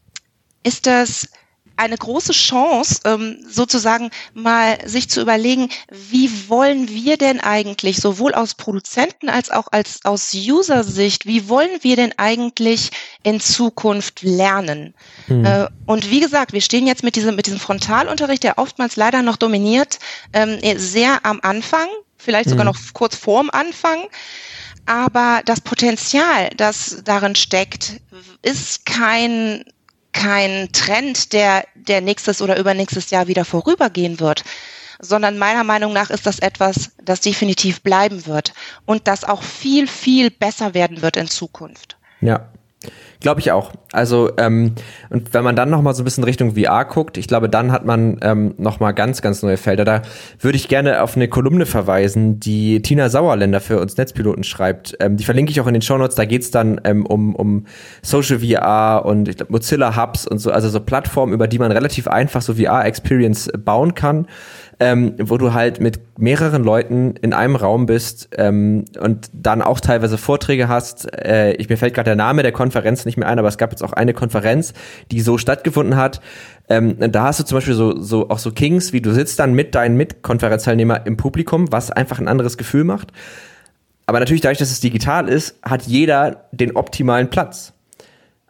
[0.63, 1.29] ist das
[1.77, 8.35] eine große Chance, ähm, sozusagen mal sich zu überlegen, wie wollen wir denn eigentlich sowohl
[8.35, 12.91] aus Produzenten als auch als aus User-Sicht, wie wollen wir denn eigentlich
[13.23, 14.95] in Zukunft lernen?
[15.27, 15.69] Mhm.
[15.87, 19.37] Und wie gesagt, wir stehen jetzt mit diesem mit diesem Frontalunterricht, der oftmals leider noch
[19.37, 19.99] dominiert,
[20.33, 22.73] ähm, sehr am Anfang, vielleicht sogar mhm.
[22.73, 24.09] noch kurz vorm Anfang.
[24.87, 28.01] Aber das Potenzial, das darin steckt,
[28.43, 29.65] ist kein
[30.15, 34.45] kein Trend, der, der nächstes oder übernächstes Jahr wieder vorübergehen wird,
[35.01, 38.55] sondern meiner Meinung nach ist das etwas, das definitiv bleiben wird
[38.87, 41.99] und das auch viel, viel besser werden wird in Zukunft.
[42.21, 42.49] Ja,
[43.21, 43.73] Glaube ich auch.
[43.93, 44.75] Also ähm,
[45.09, 47.73] und wenn man dann noch mal so ein bisschen Richtung VR guckt, ich glaube, dann
[47.73, 49.85] hat man ähm, noch mal ganz, ganz neue Felder.
[49.85, 50.03] Da
[50.41, 54.97] würde ich gerne auf eine Kolumne verweisen, die Tina Sauerländer für uns Netzpiloten schreibt.
[55.01, 56.17] Ähm, die verlinke ich auch in den Shownotes.
[56.17, 57.67] Da geht's dann ähm, um, um
[58.03, 61.73] Social VR und ich glaub, Mozilla Hubs und so, also so Plattformen, über die man
[61.73, 64.27] relativ einfach so VR-Experience bauen kann
[64.81, 69.81] ähm, wo du halt mit mehreren Leuten in einem Raum bist ähm, und dann auch
[69.81, 71.13] teilweise Vorträge hast.
[71.15, 73.71] Äh, ich mir fällt gerade der Name der Konferenz nicht mehr ein, aber es gab
[73.71, 74.73] jetzt auch eine Konferenz,
[75.11, 76.21] die so stattgefunden hat.
[76.69, 79.55] Ähm, da hast du zum Beispiel so, so auch so Kings, wie du sitzt dann
[79.55, 83.13] mit deinen Mitkonferenzteilnehmer im Publikum, was einfach ein anderes Gefühl macht.
[84.07, 87.74] Aber natürlich dadurch, dass es digital ist, hat jeder den optimalen Platz.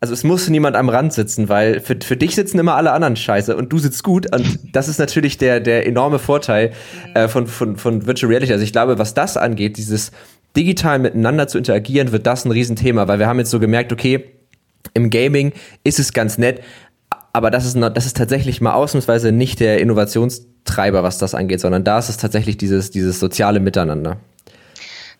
[0.04, 3.16] Also es muss niemand am Rand sitzen, weil für, für dich sitzen immer alle anderen
[3.16, 4.30] scheiße und du sitzt gut.
[4.34, 6.72] Und das ist natürlich der, der enorme Vorteil
[7.14, 8.52] äh, von, von, von Virtual Reality.
[8.52, 10.12] Also ich glaube, was das angeht, dieses
[10.54, 14.26] digital miteinander zu interagieren, wird das ein Riesenthema, weil wir haben jetzt so gemerkt, okay,
[14.92, 16.60] im Gaming ist es ganz nett,
[17.32, 21.82] aber das ist, das ist tatsächlich mal ausnahmsweise nicht der Innovationstreiber, was das angeht, sondern
[21.82, 24.18] da ist es tatsächlich dieses, dieses soziale Miteinander.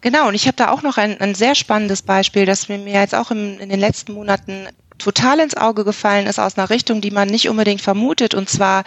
[0.05, 3.15] Genau, und ich habe da auch noch ein, ein sehr spannendes Beispiel, das mir jetzt
[3.15, 7.11] auch im, in den letzten Monaten total ins Auge gefallen ist aus einer Richtung, die
[7.11, 8.85] man nicht unbedingt vermutet, und zwar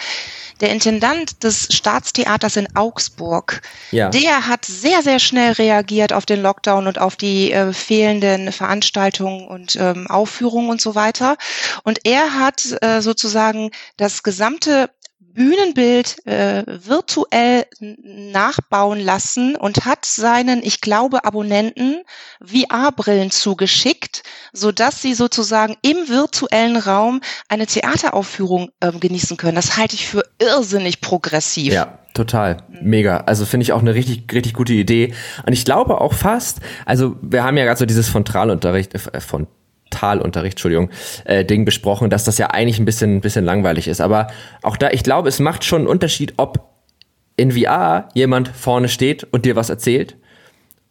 [0.62, 4.10] der Intendant des Staatstheaters in Augsburg, ja.
[4.10, 9.48] der hat sehr, sehr schnell reagiert auf den Lockdown und auf die äh, fehlenden Veranstaltungen
[9.48, 11.36] und ähm, Aufführungen und so weiter.
[11.84, 14.92] Und er hat äh, sozusagen das gesamte
[15.38, 22.02] Bühnenbild äh, virtuell nachbauen lassen und hat seinen, ich glaube, Abonnenten
[22.44, 29.56] VR-Brillen zugeschickt, so dass sie sozusagen im virtuellen Raum eine Theateraufführung äh, genießen können.
[29.56, 31.72] Das halte ich für irrsinnig progressiv.
[31.72, 33.18] Ja, Total, mega.
[33.28, 35.14] Also finde ich auch eine richtig, richtig gute Idee.
[35.46, 39.46] Und ich glaube auch fast, also wir haben ja gerade so dieses Frontalunterricht, äh, von
[39.90, 40.90] Talunterricht, Entschuldigung,
[41.26, 44.02] äh, Ding besprochen, dass das ja eigentlich ein bisschen, bisschen langweilig ist.
[44.02, 44.28] Aber
[44.64, 46.70] auch da, ich glaube, es macht schon einen Unterschied, ob
[47.36, 50.16] in VR jemand vorne steht und dir was erzählt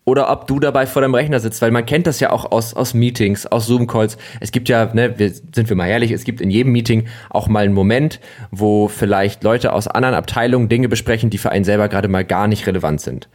[0.06, 2.74] oder ob du dabei vor dem Rechner sitzt, weil man kennt das ja auch aus,
[2.74, 4.16] aus Meetings, aus Zoom-Calls.
[4.38, 7.48] Es gibt ja, ne, wir, sind wir mal ehrlich, es gibt in jedem Meeting auch
[7.48, 8.20] mal einen Moment,
[8.52, 12.46] wo vielleicht Leute aus anderen Abteilungen Dinge besprechen, die für einen selber gerade mal gar
[12.46, 13.28] nicht relevant sind.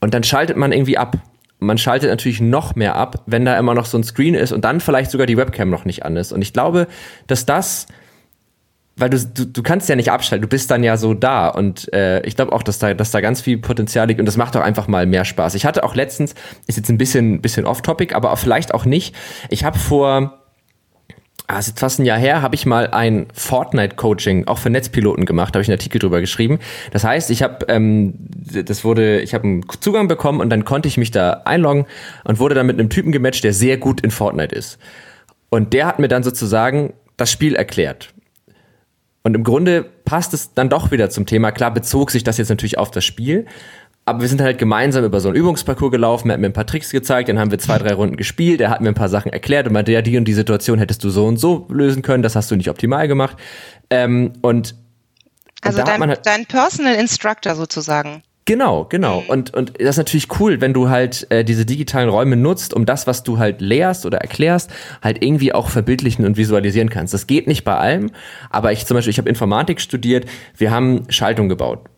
[0.00, 1.18] Und dann schaltet man irgendwie ab
[1.62, 4.64] man schaltet natürlich noch mehr ab, wenn da immer noch so ein Screen ist und
[4.64, 6.32] dann vielleicht sogar die Webcam noch nicht an ist.
[6.32, 6.88] Und ich glaube,
[7.26, 7.86] dass das,
[8.96, 11.48] weil du, du, du kannst ja nicht abschalten, du bist dann ja so da.
[11.48, 14.36] Und äh, ich glaube auch, dass da, dass da ganz viel Potenzial liegt und das
[14.36, 15.54] macht doch einfach mal mehr Spaß.
[15.54, 16.34] Ich hatte auch letztens,
[16.66, 19.14] ist jetzt ein bisschen, bisschen off-topic, aber vielleicht auch nicht.
[19.48, 20.41] Ich habe vor
[21.46, 25.26] ah, ist jetzt fast ein Jahr her, habe ich mal ein Fortnite-Coaching auch für Netzpiloten
[25.26, 26.58] gemacht, habe ich einen Artikel drüber geschrieben.
[26.92, 28.14] Das heißt, ich habe ähm,
[28.64, 31.86] das wurde, ich habe einen Zugang bekommen und dann konnte ich mich da einloggen
[32.24, 34.78] und wurde dann mit einem Typen gematcht, der sehr gut in Fortnite ist.
[35.50, 38.12] Und der hat mir dann sozusagen das Spiel erklärt.
[39.24, 41.52] Und im Grunde passt es dann doch wieder zum Thema.
[41.52, 43.46] Klar bezog sich das jetzt natürlich auf das Spiel,
[44.04, 46.66] aber wir sind halt gemeinsam über so einen Übungsparcours gelaufen, er hat mir ein paar
[46.66, 49.32] Tricks gezeigt, dann haben wir zwei, drei Runden gespielt, er hat mir ein paar Sachen
[49.32, 52.22] erklärt und meinte, ja, die und die Situation hättest du so und so lösen können,
[52.22, 53.36] das hast du nicht optimal gemacht.
[53.90, 54.74] Ähm, und
[55.62, 58.24] also und dein, halt, dein Personal Instructor sozusagen.
[58.44, 59.20] Genau, genau.
[59.20, 59.30] Mhm.
[59.30, 62.86] Und, und das ist natürlich cool, wenn du halt äh, diese digitalen Räume nutzt, um
[62.86, 67.14] das, was du halt lehrst oder erklärst, halt irgendwie auch verbildlichen und visualisieren kannst.
[67.14, 68.10] Das geht nicht bei allem,
[68.50, 71.88] aber ich zum Beispiel, ich habe Informatik studiert, wir haben Schaltung gebaut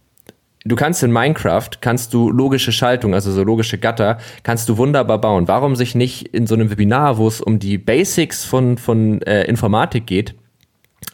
[0.64, 5.20] du kannst in Minecraft, kannst du logische Schaltung, also so logische Gatter, kannst du wunderbar
[5.20, 5.46] bauen.
[5.46, 9.44] Warum sich nicht in so einem Webinar, wo es um die Basics von, von äh,
[9.44, 10.35] Informatik geht,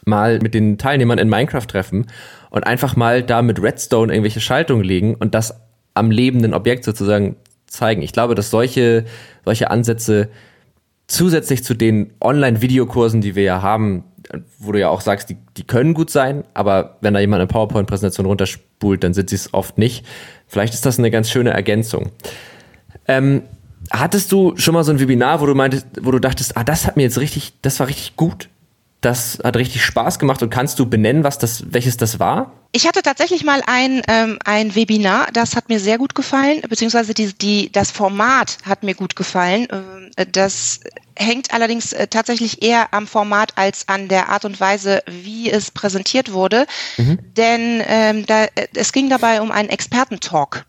[0.05, 2.07] mal mit den Teilnehmern in Minecraft treffen
[2.49, 5.59] und einfach mal da mit Redstone irgendwelche Schaltungen legen und das
[5.93, 7.35] am lebenden Objekt sozusagen
[7.67, 8.01] zeigen.
[8.01, 9.05] Ich glaube, dass solche,
[9.43, 10.29] solche Ansätze
[11.07, 14.05] zusätzlich zu den Online-Videokursen, die wir ja haben,
[14.59, 17.47] wo du ja auch sagst, die, die können gut sein, aber wenn da jemand eine
[17.47, 20.05] PowerPoint-Präsentation runterspult, dann sind sie es oft nicht.
[20.47, 22.11] Vielleicht ist das eine ganz schöne Ergänzung.
[23.07, 23.43] Ähm,
[23.91, 26.87] hattest du schon mal so ein Webinar, wo du meintest, wo du dachtest, ah, das
[26.87, 28.49] hat mir jetzt richtig, das war richtig gut?
[29.01, 32.53] Das hat richtig Spaß gemacht und kannst du benennen, was das, welches das war?
[32.71, 37.15] Ich hatte tatsächlich mal ein, ähm, ein Webinar, das hat mir sehr gut gefallen, beziehungsweise
[37.15, 39.67] die, die, das Format hat mir gut gefallen.
[40.15, 40.81] Äh, das
[41.15, 45.71] hängt allerdings äh, tatsächlich eher am Format als an der Art und Weise, wie es
[45.71, 46.67] präsentiert wurde.
[46.97, 47.17] Mhm.
[47.35, 50.65] Denn ähm, da, äh, es ging dabei um einen Expertentalk.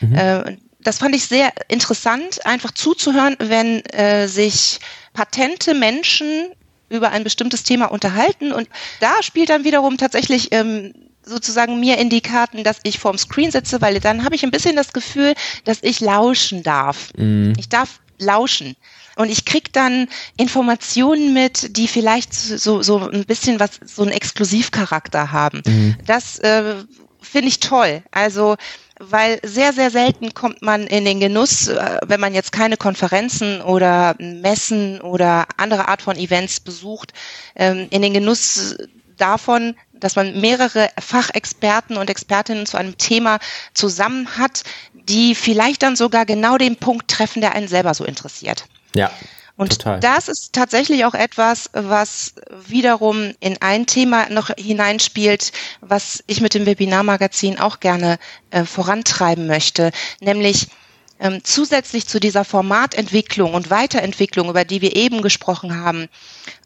[0.00, 0.14] Mhm.
[0.14, 4.80] Äh, das fand ich sehr interessant, einfach zuzuhören, wenn äh, sich
[5.14, 6.48] patente Menschen
[6.88, 8.52] über ein bestimmtes Thema unterhalten.
[8.52, 8.68] Und
[9.00, 10.92] da spielt dann wiederum tatsächlich ähm,
[11.26, 14.50] sozusagen mir in die Karten, dass ich vorm Screen sitze, weil dann habe ich ein
[14.50, 17.10] bisschen das Gefühl, dass ich lauschen darf.
[17.16, 17.52] Mm.
[17.58, 18.76] Ich darf lauschen.
[19.16, 24.12] Und ich krieg dann Informationen mit, die vielleicht so, so ein bisschen was, so einen
[24.12, 25.62] Exklusivcharakter haben.
[25.66, 25.94] Mm.
[26.06, 26.76] Das äh,
[27.20, 28.02] finde ich toll.
[28.12, 28.56] Also
[28.98, 33.60] weil sehr, sehr selten kommt man in den Genuss, äh, wenn man jetzt keine Konferenzen
[33.60, 37.12] oder Messen oder andere Art von Events besucht,
[37.54, 38.76] ähm, in den Genuss
[39.16, 43.38] davon, dass man mehrere Fachexperten und Expertinnen zu einem Thema
[43.74, 48.66] zusammen hat, die vielleicht dann sogar genau den Punkt treffen, der einen selber so interessiert.
[48.94, 49.10] Ja.
[49.56, 50.00] Und Total.
[50.00, 52.34] das ist tatsächlich auch etwas, was
[52.66, 58.18] wiederum in ein Thema noch hineinspielt, was ich mit dem Webinarmagazin auch gerne
[58.50, 60.68] äh, vorantreiben möchte, nämlich
[61.18, 66.08] ähm, zusätzlich zu dieser Formatentwicklung und Weiterentwicklung, über die wir eben gesprochen haben,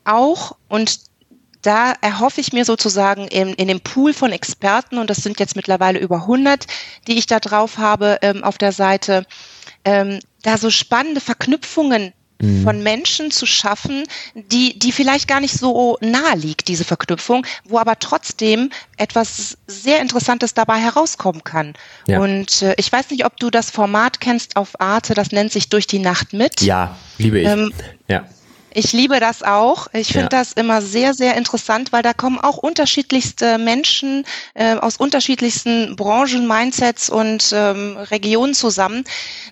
[0.04, 0.98] auch und
[1.62, 5.56] da erhoffe ich mir sozusagen in, in dem Pool von Experten, und das sind jetzt
[5.56, 6.66] mittlerweile über 100,
[7.06, 9.26] die ich da drauf habe ähm, auf der Seite,
[9.84, 12.64] ähm, da so spannende Verknüpfungen Mhm.
[12.64, 17.78] von Menschen zu schaffen, die, die vielleicht gar nicht so nahe liegt, diese Verknüpfung, wo
[17.78, 21.74] aber trotzdem etwas sehr Interessantes dabei herauskommen kann.
[22.06, 22.20] Ja.
[22.20, 25.68] Und äh, ich weiß nicht, ob du das Format kennst auf Arte, das nennt sich
[25.68, 26.62] Durch die Nacht mit.
[26.62, 27.46] Ja, liebe ich.
[27.46, 27.72] Ähm,
[28.08, 28.24] ja.
[28.72, 29.88] Ich liebe das auch.
[29.92, 30.28] Ich finde ja.
[30.28, 36.46] das immer sehr, sehr interessant, weil da kommen auch unterschiedlichste Menschen äh, aus unterschiedlichsten Branchen,
[36.46, 39.04] Mindsets und ähm, Regionen zusammen,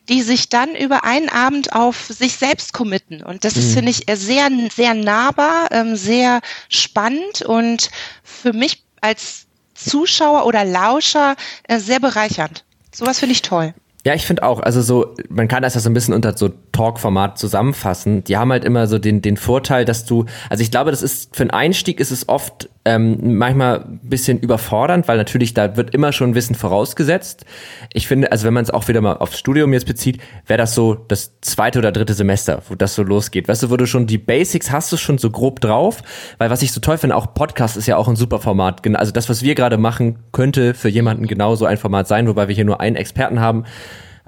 [0.08, 3.22] die sich dann über einen Abend auf sich selbst committen.
[3.22, 3.60] Und das mhm.
[3.62, 7.90] ist, finde ich, sehr, sehr nahbar, ähm, sehr spannend und
[8.22, 12.64] für mich als Zuschauer oder Lauscher äh, sehr bereichernd.
[12.92, 13.74] Sowas finde ich toll.
[14.06, 16.50] Ja, ich finde auch, also so, man kann das ja so ein bisschen unter so
[16.72, 18.22] Talk-Format zusammenfassen.
[18.24, 21.34] Die haben halt immer so den, den Vorteil, dass du, also ich glaube, das ist,
[21.34, 25.94] für einen Einstieg ist es oft ähm, manchmal ein bisschen überfordernd, weil natürlich da wird
[25.94, 27.44] immer schon Wissen vorausgesetzt.
[27.92, 30.74] Ich finde, also wenn man es auch wieder mal aufs Studium jetzt bezieht, wäre das
[30.74, 33.48] so das zweite oder dritte Semester, wo das so losgeht.
[33.48, 36.02] Weißt du, wo du schon die Basics hast du schon so grob drauf,
[36.38, 38.86] weil was ich so toll finde, auch Podcast ist ja auch ein super Format.
[38.94, 42.54] Also das, was wir gerade machen, könnte für jemanden genauso ein Format sein, wobei wir
[42.54, 43.64] hier nur einen Experten haben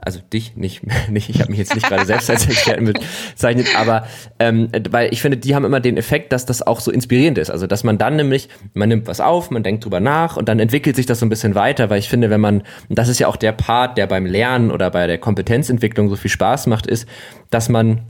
[0.02, 4.06] also dich nicht, nicht ich habe mich jetzt nicht gerade selbst als Experten bezeichnet, aber
[4.38, 7.50] ähm, weil ich finde, die haben immer den Effekt, dass das auch so inspirierend ist.
[7.50, 10.58] Also dass man dann nämlich, man nimmt was auf, man denkt drüber nach und dann
[10.58, 13.28] entwickelt sich das so ein bisschen weiter, weil ich finde, wenn man, das ist ja
[13.28, 17.06] auch der Part, der beim Lernen oder bei der Kompetenzentwicklung so viel Spaß macht, ist,
[17.50, 18.02] dass man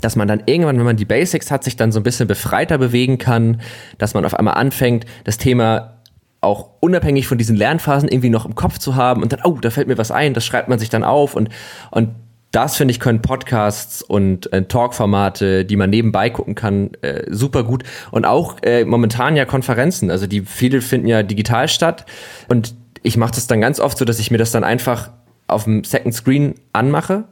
[0.00, 2.78] dass man dann irgendwann, wenn man die Basics hat, sich dann so ein bisschen befreiter
[2.78, 3.60] bewegen kann,
[3.96, 5.97] dass man auf einmal anfängt, das Thema
[6.40, 9.70] auch unabhängig von diesen Lernphasen irgendwie noch im Kopf zu haben und dann, oh, da
[9.70, 11.48] fällt mir was ein, das schreibt man sich dann auf und,
[11.90, 12.10] und
[12.50, 17.64] das finde ich können Podcasts und äh, Talkformate, die man nebenbei gucken kann, äh, super
[17.64, 22.06] gut und auch äh, momentan ja Konferenzen, also die viele finden ja digital statt
[22.48, 25.10] und ich mache das dann ganz oft so, dass ich mir das dann einfach
[25.46, 27.24] auf dem Second Screen anmache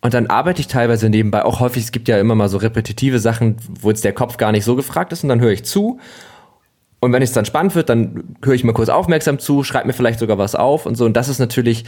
[0.00, 1.44] und dann arbeite ich teilweise nebenbei.
[1.44, 4.52] Auch häufig, es gibt ja immer mal so repetitive Sachen, wo jetzt der Kopf gar
[4.52, 5.98] nicht so gefragt ist und dann höre ich zu
[7.04, 9.92] und wenn es dann spannend wird, dann höre ich mal kurz aufmerksam zu, schreibe mir
[9.92, 11.04] vielleicht sogar was auf und so.
[11.04, 11.84] Und das ist natürlich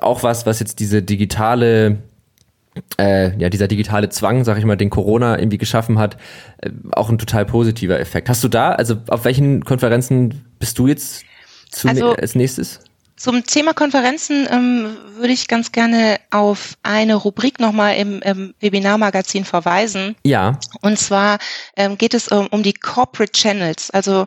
[0.00, 1.98] auch was, was jetzt diese digitale,
[2.98, 6.16] äh, ja, dieser digitale Zwang, sag ich mal, den Corona irgendwie geschaffen hat,
[6.58, 8.28] äh, auch ein total positiver Effekt.
[8.28, 11.24] Hast du da, also auf welchen Konferenzen bist du jetzt
[11.70, 12.80] zu, also, als nächstes?
[13.16, 19.46] Zum Thema Konferenzen ähm, würde ich ganz gerne auf eine Rubrik nochmal im, im Webinarmagazin
[19.46, 20.16] verweisen.
[20.22, 20.58] Ja.
[20.82, 21.38] Und zwar
[21.76, 23.90] ähm, geht es um, um die Corporate Channels.
[23.90, 24.26] Also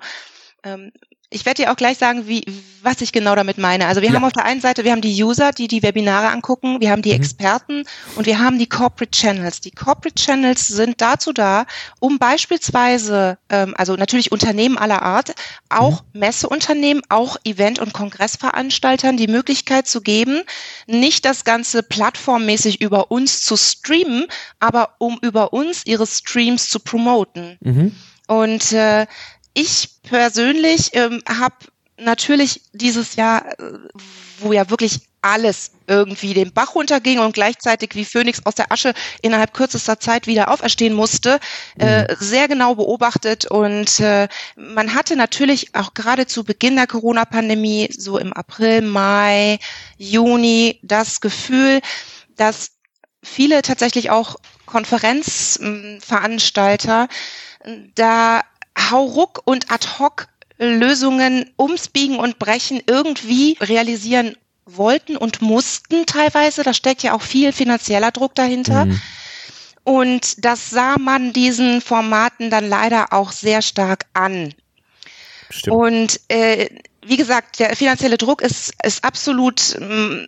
[0.63, 0.91] ähm,
[1.31, 2.43] ich werde dir auch gleich sagen, wie,
[2.81, 3.85] was ich genau damit meine.
[3.85, 4.15] Also wir ja.
[4.15, 7.03] haben auf der einen Seite, wir haben die User, die die Webinare angucken, wir haben
[7.03, 7.17] die mhm.
[7.17, 7.83] Experten
[8.15, 9.61] und wir haben die Corporate Channels.
[9.61, 11.67] Die Corporate Channels sind dazu da,
[11.99, 15.35] um beispielsweise, ähm, also natürlich Unternehmen aller Art,
[15.69, 16.19] auch mhm.
[16.21, 20.41] Messeunternehmen, auch Event- und Kongressveranstaltern die Möglichkeit zu geben,
[20.87, 24.25] nicht das Ganze plattformmäßig über uns zu streamen,
[24.59, 27.57] aber um über uns ihre Streams zu promoten.
[27.61, 27.95] Mhm.
[28.27, 29.05] Und äh,
[29.53, 31.55] ich persönlich ähm, habe
[31.97, 33.79] natürlich dieses Jahr, äh,
[34.39, 38.93] wo ja wirklich alles irgendwie den Bach runterging und gleichzeitig wie Phönix aus der Asche
[39.21, 41.41] innerhalb kürzester Zeit wieder auferstehen musste,
[41.77, 42.07] äh, mhm.
[42.07, 43.45] äh, sehr genau beobachtet.
[43.45, 49.59] Und äh, man hatte natürlich auch gerade zu Beginn der Corona-Pandemie, so im April, Mai,
[49.97, 51.81] Juni, das Gefühl,
[52.37, 52.71] dass
[53.21, 57.09] viele tatsächlich auch Konferenzveranstalter
[57.95, 58.41] da
[58.79, 60.27] Hauruck und Ad-Hoc
[60.59, 66.63] Lösungen ums Biegen und Brechen irgendwie realisieren wollten und mussten teilweise.
[66.63, 68.85] Da steckt ja auch viel finanzieller Druck dahinter.
[68.85, 69.01] Mhm.
[69.83, 74.53] Und das sah man diesen Formaten dann leider auch sehr stark an.
[75.49, 75.75] Stimmt.
[75.75, 76.69] Und äh,
[77.01, 80.27] wie gesagt, der finanzielle Druck ist, ist absolut ähm,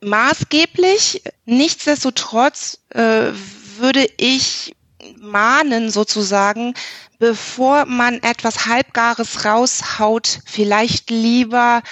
[0.00, 1.22] maßgeblich.
[1.44, 3.32] Nichtsdestotrotz äh,
[3.78, 4.74] würde ich
[5.20, 6.74] mahnen sozusagen,
[7.18, 11.82] bevor man etwas Halbgares raushaut, vielleicht lieber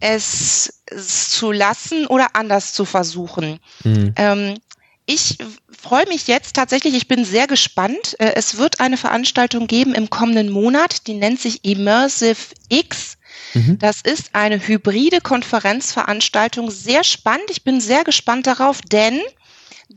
[0.00, 3.58] es, es zu lassen oder anders zu versuchen.
[3.84, 4.12] Mhm.
[4.16, 4.54] Ähm,
[5.06, 5.38] ich
[5.70, 8.16] freue mich jetzt tatsächlich, ich bin sehr gespannt.
[8.18, 13.16] Äh, es wird eine Veranstaltung geben im kommenden Monat, die nennt sich Immersive X.
[13.54, 13.78] Mhm.
[13.78, 16.70] Das ist eine hybride Konferenzveranstaltung.
[16.70, 17.50] Sehr spannend.
[17.50, 19.20] Ich bin sehr gespannt darauf, denn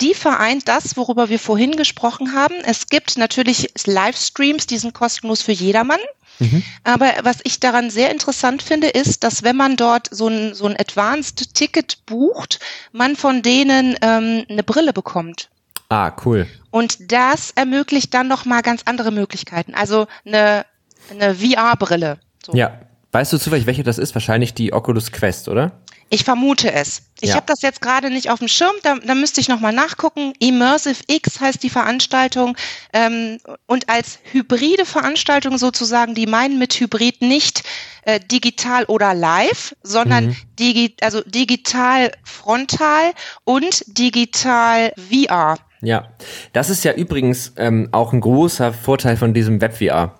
[0.01, 2.55] die vereint das, worüber wir vorhin gesprochen haben.
[2.63, 5.99] Es gibt natürlich Livestreams, die sind kostenlos für jedermann.
[6.39, 6.63] Mhm.
[6.83, 10.65] Aber was ich daran sehr interessant finde, ist, dass wenn man dort so ein, so
[10.65, 12.59] ein Advanced Ticket bucht,
[12.91, 15.49] man von denen ähm, eine Brille bekommt.
[15.89, 16.47] Ah, cool.
[16.71, 19.73] Und das ermöglicht dann noch mal ganz andere Möglichkeiten.
[19.73, 20.65] Also eine,
[21.09, 22.19] eine VR-Brille.
[22.45, 22.53] So.
[22.53, 22.79] Ja.
[23.11, 24.13] Weißt du zufällig, welche das ist?
[24.13, 25.71] Wahrscheinlich die Oculus Quest, oder?
[26.09, 27.03] Ich vermute es.
[27.21, 27.35] Ich ja.
[27.35, 30.33] habe das jetzt gerade nicht auf dem Schirm, da, da müsste ich nochmal nachgucken.
[30.39, 32.55] Immersive X heißt die Veranstaltung.
[32.93, 37.63] Ähm, und als hybride Veranstaltung sozusagen, die meinen mit Hybrid nicht
[38.03, 40.35] äh, digital oder live, sondern mhm.
[40.57, 43.11] digi also digital frontal
[43.43, 45.57] und digital VR.
[45.81, 46.09] Ja,
[46.53, 50.18] das ist ja übrigens ähm, auch ein großer Vorteil von diesem Web-VR.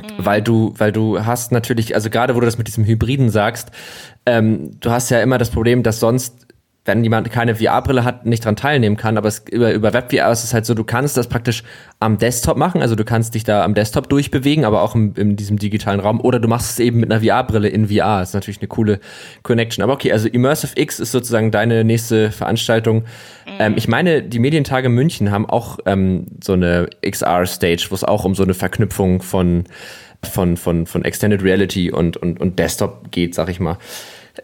[0.00, 0.24] Mhm.
[0.24, 3.70] Weil du, weil du hast natürlich, also gerade wo du das mit diesem Hybriden sagst,
[4.26, 6.47] ähm, du hast ja immer das Problem, dass sonst
[6.88, 9.16] wenn jemand keine VR-Brille hat, nicht dran teilnehmen kann.
[9.16, 11.62] Aber es, über, über Web-VR ist es halt so, du kannst das praktisch
[12.00, 12.82] am Desktop machen.
[12.82, 16.20] Also du kannst dich da am Desktop durchbewegen, aber auch im, in diesem digitalen Raum.
[16.20, 18.20] Oder du machst es eben mit einer VR-Brille in VR.
[18.20, 18.98] Das ist natürlich eine coole
[19.42, 19.84] Connection.
[19.84, 23.00] Aber okay, also Immersive X ist sozusagen deine nächste Veranstaltung.
[23.46, 23.52] Mhm.
[23.58, 28.24] Ähm, ich meine, die Medientage München haben auch ähm, so eine XR-Stage, wo es auch
[28.24, 29.64] um so eine Verknüpfung von
[30.24, 33.78] von, von, von Extended Reality und, und, und Desktop geht, sag ich mal.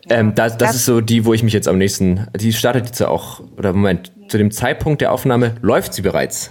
[0.08, 2.26] Ähm, das, das, ist so die, wo ich mich jetzt am nächsten.
[2.36, 6.50] Die startet jetzt ja auch, oder Moment, zu dem Zeitpunkt der Aufnahme läuft sie bereits.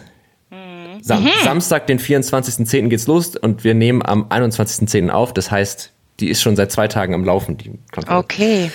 [0.50, 1.02] Mhm.
[1.02, 1.30] Sam mhm.
[1.44, 2.90] Samstag, den 24.10.
[2.90, 5.10] geht's los und wir nehmen am 21.10.
[5.10, 5.34] auf.
[5.34, 8.24] Das heißt, die ist schon seit zwei Tagen am Laufen, die Konferenz.
[8.24, 8.72] Okay.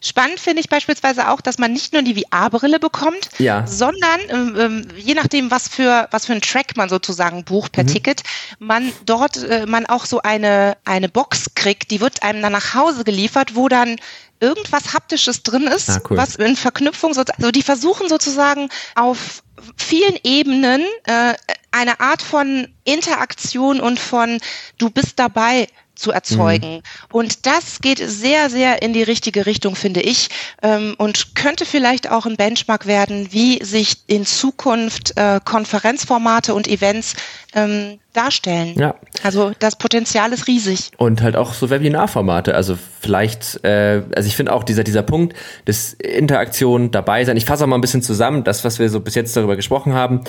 [0.00, 3.66] Spannend finde ich beispielsweise auch, dass man nicht nur die VR-Brille bekommt, ja.
[3.66, 7.84] sondern ähm, ähm, je nachdem, was für was für einen Track man sozusagen bucht per
[7.84, 7.88] mhm.
[7.88, 8.22] Ticket,
[8.58, 12.74] man dort äh, man auch so eine eine Box kriegt, die wird einem dann nach
[12.74, 13.96] Hause geliefert, wo dann
[14.42, 16.16] irgendwas haptisches drin ist, ah, cool.
[16.16, 19.44] was in Verknüpfung so, also die versuchen sozusagen auf
[19.76, 21.34] vielen Ebenen äh,
[21.70, 24.40] eine Art von Interaktion und von
[24.78, 25.68] du bist dabei
[26.02, 26.76] zu erzeugen.
[26.76, 26.82] Mhm.
[27.10, 30.28] Und das geht sehr, sehr in die richtige Richtung, finde ich,
[30.62, 36.68] ähm, und könnte vielleicht auch ein Benchmark werden, wie sich in Zukunft äh, Konferenzformate und
[36.68, 37.14] Events
[37.54, 38.74] ähm, darstellen.
[38.78, 38.94] Ja.
[39.22, 40.90] Also das Potenzial ist riesig.
[40.96, 42.54] Und halt auch so Webinarformate.
[42.54, 45.34] Also vielleicht, äh, also ich finde auch dieser, dieser Punkt
[45.66, 47.36] des Interaktion dabei sein.
[47.36, 49.94] Ich fasse auch mal ein bisschen zusammen, das, was wir so bis jetzt darüber gesprochen
[49.94, 50.22] haben,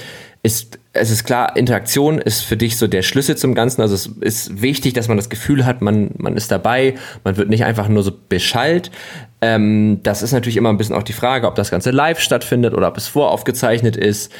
[0.43, 3.81] ist, es ist klar, Interaktion ist für dich so der Schlüssel zum Ganzen.
[3.81, 7.49] Also es ist wichtig, dass man das Gefühl hat, man, man ist dabei, man wird
[7.49, 8.91] nicht einfach nur so beschallt.
[9.39, 12.73] Ähm, das ist natürlich immer ein bisschen auch die Frage, ob das Ganze live stattfindet
[12.73, 14.33] oder ob es voraufgezeichnet ist.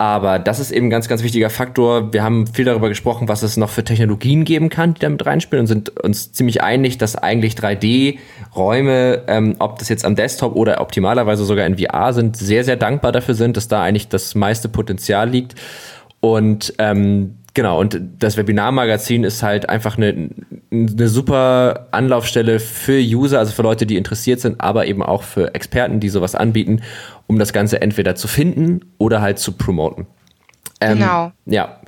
[0.00, 2.14] Aber das ist eben ein ganz, ganz wichtiger Faktor.
[2.14, 5.64] Wir haben viel darüber gesprochen, was es noch für Technologien geben kann, die damit reinspielen
[5.64, 10.80] und sind uns ziemlich einig, dass eigentlich 3D-Räume, ähm, ob das jetzt am Desktop oder
[10.80, 14.70] optimalerweise sogar in VR sind, sehr, sehr dankbar dafür sind, dass da eigentlich das meiste
[14.70, 15.54] Potenzial liegt.
[16.20, 20.30] Und ähm, genau, und das Webinarmagazin ist halt einfach eine
[20.72, 25.54] eine super Anlaufstelle für User, also für Leute, die interessiert sind, aber eben auch für
[25.54, 26.82] Experten, die sowas anbieten,
[27.26, 30.06] um das Ganze entweder zu finden oder halt zu promoten.
[30.80, 31.32] Ähm, genau.
[31.46, 31.80] Ja.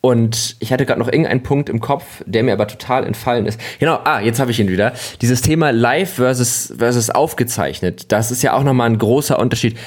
[0.00, 3.58] Und ich hatte gerade noch irgendeinen Punkt im Kopf, der mir aber total entfallen ist.
[3.78, 4.92] Genau, ah, jetzt habe ich ihn wieder.
[5.22, 9.78] Dieses Thema live versus, versus aufgezeichnet, das ist ja auch nochmal ein großer Unterschied.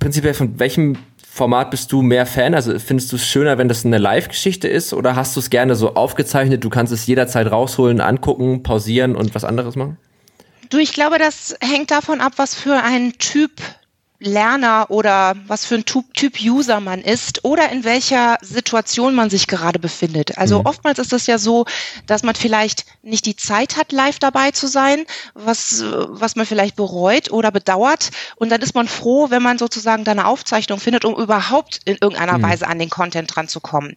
[0.00, 0.96] Prinzipiell von welchem
[1.32, 2.54] Format bist du mehr Fan?
[2.54, 5.76] Also findest du es schöner, wenn das eine Live-Geschichte ist oder hast du es gerne
[5.76, 6.64] so aufgezeichnet?
[6.64, 9.96] Du kannst es jederzeit rausholen, angucken, pausieren und was anderes machen?
[10.70, 13.52] Du, ich glaube, das hängt davon ab, was für ein Typ
[14.20, 19.46] Lerner oder was für ein Typ User man ist oder in welcher Situation man sich
[19.46, 20.36] gerade befindet.
[20.36, 20.66] Also mhm.
[20.66, 21.64] oftmals ist es ja so,
[22.06, 26.76] dass man vielleicht nicht die Zeit hat, live dabei zu sein, was, was man vielleicht
[26.76, 28.10] bereut oder bedauert.
[28.36, 31.96] Und dann ist man froh, wenn man sozusagen da eine Aufzeichnung findet, um überhaupt in
[31.98, 32.42] irgendeiner mhm.
[32.42, 33.96] Weise an den Content dran zu kommen.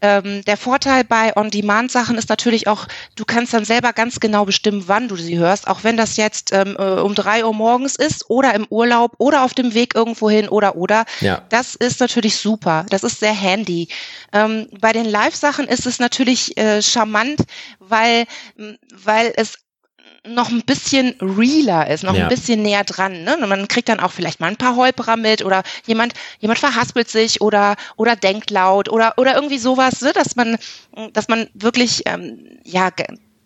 [0.00, 2.86] Ähm, der Vorteil bei On-Demand-Sachen ist natürlich auch,
[3.16, 6.52] du kannst dann selber ganz genau bestimmen, wann du sie hörst, auch wenn das jetzt
[6.52, 10.30] ähm, äh, um drei Uhr morgens ist oder im Urlaub oder auf dem Weg irgendwo
[10.30, 11.04] hin oder oder.
[11.20, 11.42] Ja.
[11.48, 12.86] Das ist natürlich super.
[12.90, 13.88] Das ist sehr handy.
[14.32, 17.40] Ähm, bei den Live-Sachen ist es natürlich äh, charmant,
[17.78, 18.26] weil,
[19.04, 19.63] weil es
[20.26, 22.24] noch ein bisschen realer ist, noch ja.
[22.24, 23.24] ein bisschen näher dran.
[23.24, 23.36] Ne?
[23.36, 27.10] Und man kriegt dann auch vielleicht mal ein paar Holperer mit oder jemand, jemand verhaspelt
[27.10, 30.12] sich oder oder denkt laut oder oder irgendwie sowas, ne?
[30.12, 30.56] dass man,
[31.12, 32.90] dass man wirklich ähm, ja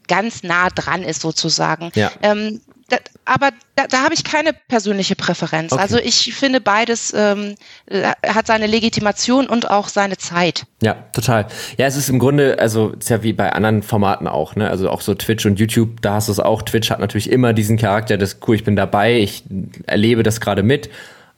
[0.07, 1.91] ganz nah dran ist sozusagen.
[1.95, 2.11] Ja.
[2.23, 2.61] Ähm,
[3.29, 5.73] aber da, da habe ich keine persönliche Präferenz.
[5.73, 5.83] Okay.
[5.83, 7.55] Also ich finde beides ähm,
[7.87, 10.65] äh, hat seine Legitimation und auch seine Zeit.
[10.83, 11.47] Ja, total.
[11.77, 14.71] Ja, es ist im Grunde, also ist ja wie bei anderen Formaten auch, ne?
[14.71, 16.63] Also auch so Twitch und YouTube, da hast du es auch.
[16.63, 19.45] Twitch hat natürlich immer diesen Charakter, das cool, ich bin dabei, ich
[19.87, 20.89] erlebe das gerade mit.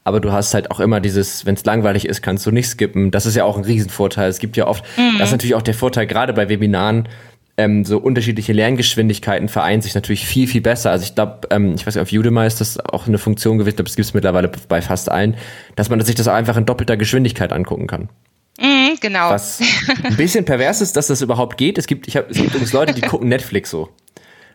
[0.03, 3.11] Aber du hast halt auch immer dieses, wenn es langweilig ist, kannst du nicht skippen.
[3.11, 4.31] Das ist ja auch ein Riesenvorteil.
[4.31, 5.19] Es gibt ja oft, mhm.
[5.19, 7.07] das ist natürlich auch der Vorteil, gerade bei Webinaren,
[7.57, 10.91] ähm, so unterschiedliche Lerngeschwindigkeiten vereinen sich natürlich viel, viel besser.
[10.91, 13.77] Also ich glaube, ähm, ich weiß nicht, auf Udemy ist das auch eine Funktion gewesen,
[13.77, 15.37] glaube, das gibt es mittlerweile bei fast allen,
[15.77, 18.09] dass man sich das einfach in doppelter Geschwindigkeit angucken kann.
[18.59, 19.31] Mhm, genau.
[19.31, 19.61] Was
[20.03, 21.79] ein bisschen pervers ist, dass das überhaupt geht.
[21.79, 23.91] Es gibt, ich hab, es gibt übrigens Leute, die gucken Netflix so.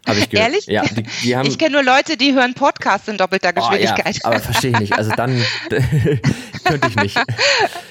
[0.08, 0.50] Habe ich gehört.
[0.50, 0.68] Ehrlich?
[0.68, 4.18] Ja, die, die haben, ich kenne nur Leute, die hören Podcasts in doppelter Geschwindigkeit.
[4.18, 4.94] Oh, ja, aber verstehe ich nicht.
[4.94, 5.42] Also dann
[6.64, 7.18] könnte ich nicht.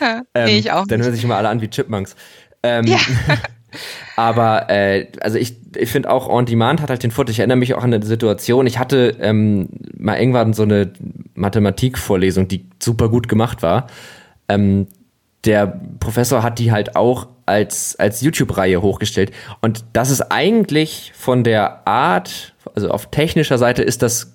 [0.00, 0.86] Ähm, nee, ich auch.
[0.86, 2.14] Dann hören sich immer alle an wie Chipmunks.
[2.62, 2.98] Ähm, ja.
[4.16, 7.32] Aber äh, also ich, ich finde auch On Demand hat halt den Vorteil.
[7.32, 8.66] Ich erinnere mich auch an eine Situation.
[8.66, 10.92] Ich hatte ähm, mal irgendwann so eine
[11.34, 13.86] Mathematikvorlesung, die super gut gemacht war.
[14.48, 14.86] Ähm,
[15.44, 19.32] der Professor hat die halt auch als, als YouTube-Reihe hochgestellt.
[19.60, 24.34] Und das ist eigentlich von der Art, also auf technischer Seite ist das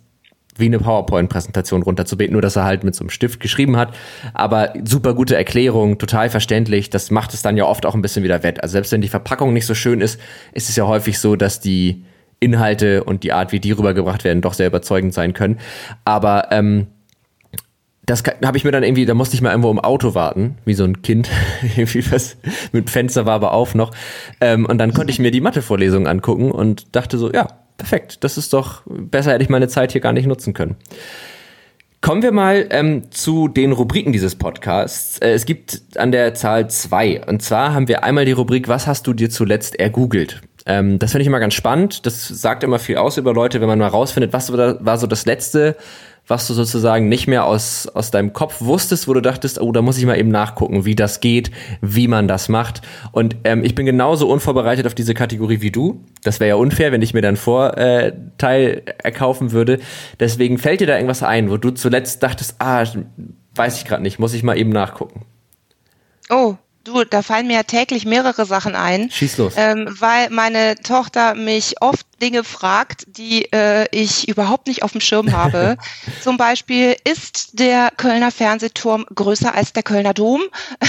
[0.59, 3.95] wie eine PowerPoint-Präsentation runterzubeten, nur dass er halt mit so einem Stift geschrieben hat.
[4.33, 6.89] Aber super gute Erklärung, total verständlich.
[6.89, 8.61] Das macht es dann ja oft auch ein bisschen wieder wett.
[8.61, 10.19] Also selbst wenn die Verpackung nicht so schön ist,
[10.53, 12.03] ist es ja häufig so, dass die
[12.39, 15.59] Inhalte und die Art, wie die rübergebracht werden, doch sehr überzeugend sein können.
[16.05, 16.87] Aber ähm,
[18.09, 20.73] das habe ich mir dann irgendwie, da musste ich mal irgendwo im Auto warten, wie
[20.73, 21.29] so ein Kind,
[21.61, 22.37] irgendwie was
[22.71, 23.91] mit Fenster war aber auf noch.
[24.41, 27.47] Ähm, und dann konnte ich mir die Mathevorlesung angucken und dachte so, ja,
[27.79, 30.75] perfekt, das ist doch, besser hätte ich meine Zeit hier gar nicht nutzen können.
[32.01, 35.17] Kommen wir mal ähm, zu den Rubriken dieses Podcasts.
[35.19, 37.21] Äh, es gibt an der Zahl zwei.
[37.25, 40.41] Und zwar haben wir einmal die Rubrik, was hast du dir zuletzt ergoogelt?
[40.65, 42.05] Ähm, das finde ich immer ganz spannend.
[42.05, 45.25] Das sagt immer viel aus über Leute, wenn man mal rausfindet, was war so das
[45.25, 45.75] letzte,
[46.29, 49.81] was du sozusagen nicht mehr aus, aus deinem Kopf wusstest, wo du dachtest, oh, da
[49.81, 51.49] muss ich mal eben nachgucken, wie das geht,
[51.81, 52.81] wie man das macht.
[53.11, 56.03] Und ähm, ich bin genauso unvorbereitet auf diese Kategorie wie du.
[56.23, 59.79] Das wäre ja unfair, wenn ich mir dann Vorteil erkaufen würde.
[60.19, 62.85] Deswegen fällt dir da irgendwas ein, wo du zuletzt dachtest, ah,
[63.55, 65.25] weiß ich gerade nicht, muss ich mal eben nachgucken.
[66.29, 66.55] Oh,
[66.85, 69.11] Du, da fallen mir ja täglich mehrere Sachen ein.
[69.11, 69.53] Schieß los.
[69.57, 75.01] Ähm, weil meine Tochter mich oft Dinge fragt, die äh, ich überhaupt nicht auf dem
[75.01, 75.77] Schirm habe.
[76.21, 80.41] Zum Beispiel, ist der Kölner Fernsehturm größer als der Kölner Dom?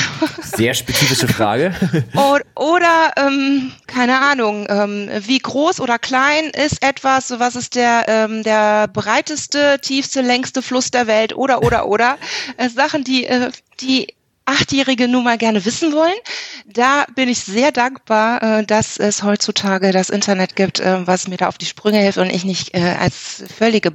[0.43, 1.75] Sehr spezifische Frage.
[2.15, 7.39] oder, oder ähm, keine Ahnung, ähm, wie groß oder klein ist etwas?
[7.39, 11.35] Was ist der, ähm, der breiteste, tiefste, längste Fluss der Welt?
[11.35, 12.17] Oder, oder, oder.
[12.57, 14.15] Äh, Sachen, die, äh, die
[14.51, 16.19] Achtjährige nun mal gerne wissen wollen.
[16.67, 21.37] Da bin ich sehr dankbar, äh, dass es heutzutage das Internet gibt, äh, was mir
[21.37, 23.93] da auf die Sprünge hilft und ich nicht äh, als völlige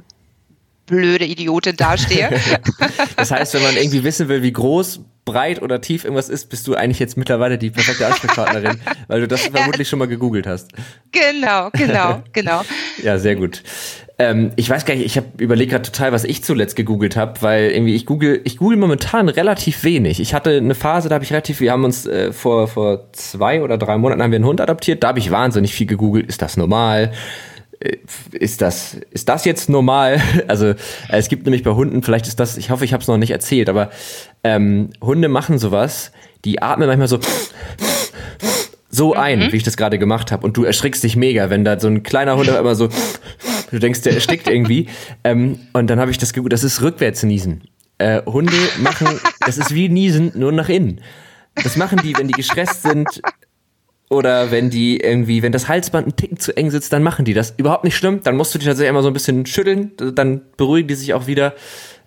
[0.86, 2.30] blöde Idiotin dastehe.
[3.16, 6.66] das heißt, wenn man irgendwie wissen will, wie groß, breit oder tief irgendwas ist, bist
[6.66, 10.70] du eigentlich jetzt mittlerweile die perfekte Ansprechpartnerin, weil du das vermutlich schon mal gegoogelt hast.
[11.12, 12.62] Genau, genau, genau.
[13.02, 13.62] ja, sehr gut.
[14.18, 17.42] Ähm, ich weiß gar nicht, ich habe überlegt gerade total, was ich zuletzt gegoogelt habe,
[17.42, 20.20] weil irgendwie ich google, ich google momentan relativ wenig.
[20.20, 23.62] Ich hatte eine Phase, da habe ich relativ, wir haben uns äh, vor vor zwei
[23.62, 26.26] oder drei Monaten haben wir einen Hund adoptiert, da habe ich wahnsinnig viel gegoogelt.
[26.28, 27.12] Ist das normal?
[27.78, 27.98] Äh,
[28.32, 30.20] ist das, ist das jetzt normal?
[30.48, 30.76] Also äh,
[31.10, 33.32] es gibt nämlich bei Hunden, vielleicht ist das, ich hoffe, ich habe es noch nicht
[33.32, 33.90] erzählt, aber
[34.44, 36.10] ähm, Hunde machen sowas,
[36.46, 37.18] die atmen manchmal so
[38.88, 39.52] so ein, mhm.
[39.52, 40.46] wie ich das gerade gemacht habe.
[40.46, 42.88] Und du erschrickst dich mega, wenn da so ein kleiner Hund immer so,
[43.70, 44.88] du denkst, der erstickt irgendwie.
[45.24, 47.64] Ähm, und dann habe ich das geguckt, das ist rückwärts niesen.
[47.98, 49.08] Äh, Hunde machen,
[49.44, 51.00] das ist wie niesen, nur nach innen.
[51.54, 53.22] Das machen die, wenn die gestresst sind,
[54.08, 57.34] oder wenn die irgendwie, wenn das Halsband ein Ticken zu eng sitzt, dann machen die
[57.34, 57.54] das.
[57.56, 58.22] Überhaupt nicht schlimm.
[58.22, 59.92] Dann musst du dich tatsächlich immer so ein bisschen schütteln.
[59.96, 61.54] Dann beruhigen die sich auch wieder.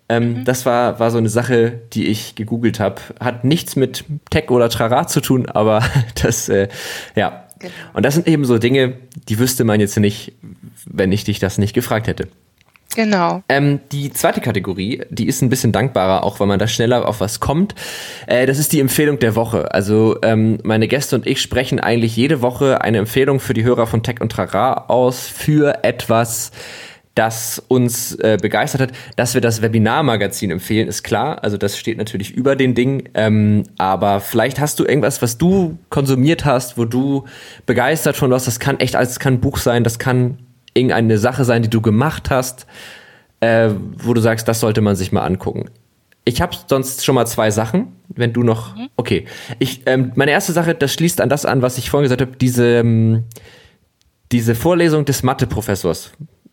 [0.08, 0.44] Ähm, mhm.
[0.44, 2.96] Das war, war so eine Sache, die ich gegoogelt habe.
[3.20, 5.84] Hat nichts mit Tech oder Trara zu tun, aber
[6.22, 6.68] das, äh,
[7.14, 7.46] ja.
[7.60, 7.72] Genau.
[7.92, 8.94] Und das sind eben so Dinge,
[9.28, 10.32] die wüsste man jetzt nicht,
[10.86, 12.28] wenn ich dich das nicht gefragt hätte.
[12.96, 13.42] Genau.
[13.48, 17.20] Ähm, die zweite Kategorie, die ist ein bisschen dankbarer, auch weil man da schneller auf
[17.20, 17.76] was kommt.
[18.26, 19.72] Äh, das ist die Empfehlung der Woche.
[19.72, 23.86] Also ähm, meine Gäste und ich sprechen eigentlich jede Woche eine Empfehlung für die Hörer
[23.86, 26.50] von Tech und Trara aus für etwas,
[27.14, 28.92] das uns äh, begeistert hat.
[29.16, 31.42] Dass wir das Webinar-Magazin empfehlen, ist klar.
[31.42, 33.08] Also das steht natürlich über den Ding.
[33.14, 37.24] Ähm, aber vielleicht hast du irgendwas, was du konsumiert hast, wo du
[37.66, 38.44] begeistert von was.
[38.44, 40.38] Das kann echt alles, das kann ein Buch sein, das kann
[40.74, 42.66] irgendeine Sache sein, die du gemacht hast,
[43.40, 45.68] äh, wo du sagst, das sollte man sich mal angucken.
[46.24, 48.76] Ich habe sonst schon mal zwei Sachen, wenn du noch.
[48.76, 48.88] Mhm.
[48.96, 49.26] Okay.
[49.58, 52.36] Ich, ähm, meine erste Sache, das schließt an das an, was ich vorhin gesagt habe,
[52.36, 53.24] diese, ähm,
[54.30, 56.12] diese Vorlesung des Mathe-Professors.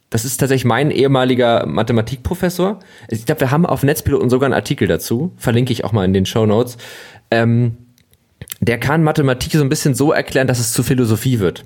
[0.10, 2.80] Das ist tatsächlich mein ehemaliger Mathematikprofessor.
[3.10, 5.34] Ich glaube, wir haben auf Netzpiloten sogar einen Artikel dazu.
[5.38, 6.78] Verlinke ich auch mal in den Show Notes.
[7.30, 7.78] Ähm,
[8.62, 11.66] der kann Mathematik so ein bisschen so erklären, dass es zu Philosophie wird.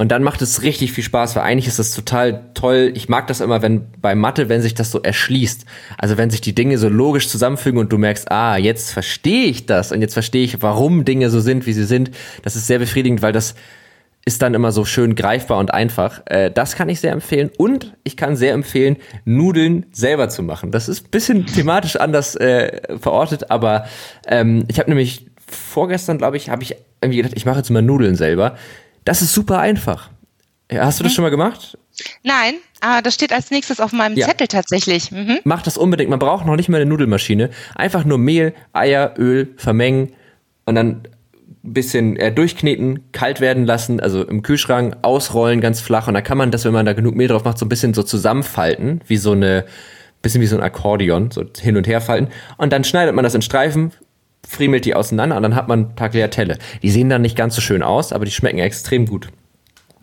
[0.00, 2.92] Und dann macht es richtig viel Spaß, weil eigentlich ist das total toll.
[2.94, 5.64] Ich mag das immer, wenn bei Mathe, wenn sich das so erschließt.
[5.98, 9.66] Also wenn sich die Dinge so logisch zusammenfügen und du merkst, ah, jetzt verstehe ich
[9.66, 12.12] das und jetzt verstehe ich, warum Dinge so sind, wie sie sind.
[12.42, 13.56] Das ist sehr befriedigend, weil das
[14.28, 16.22] ist dann immer so schön greifbar und einfach.
[16.26, 17.50] Äh, das kann ich sehr empfehlen.
[17.58, 20.70] Und ich kann sehr empfehlen, Nudeln selber zu machen.
[20.70, 23.86] Das ist ein bisschen thematisch anders äh, verortet, aber
[24.26, 27.82] ähm, ich habe nämlich vorgestern, glaube ich, habe ich irgendwie gedacht, ich mache jetzt mal
[27.82, 28.56] Nudeln selber
[29.08, 30.10] das ist super einfach.
[30.70, 31.14] Hast du das mhm.
[31.14, 31.78] schon mal gemacht?
[32.22, 34.26] Nein, ah, das steht als nächstes auf meinem ja.
[34.26, 35.10] Zettel tatsächlich.
[35.10, 35.38] Mhm.
[35.44, 36.10] Mach das unbedingt.
[36.10, 37.48] Man braucht noch nicht mal eine Nudelmaschine.
[37.74, 40.12] Einfach nur Mehl, Eier, Öl vermengen
[40.66, 41.08] und dann
[41.72, 46.38] bisschen äh, durchkneten, kalt werden lassen, also im Kühlschrank ausrollen ganz flach und dann kann
[46.38, 49.16] man das, wenn man da genug Mehl drauf macht, so ein bisschen so zusammenfalten, wie
[49.16, 49.64] so eine
[50.22, 53.34] bisschen wie so ein Akkordeon, so hin und her falten und dann schneidet man das
[53.34, 53.92] in Streifen,
[54.46, 56.58] friemelt die auseinander und dann hat man Tagliatelle.
[56.82, 59.28] Die sehen dann nicht ganz so schön aus, aber die schmecken extrem gut.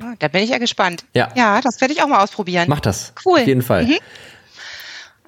[0.02, 1.06] Ah, da bin ich ja gespannt.
[1.14, 2.66] Ja, ja das werde ich auch mal ausprobieren.
[2.68, 3.14] Mach das.
[3.26, 3.40] Cool.
[3.40, 3.86] Auf jeden Fall.
[3.86, 3.98] Mhm.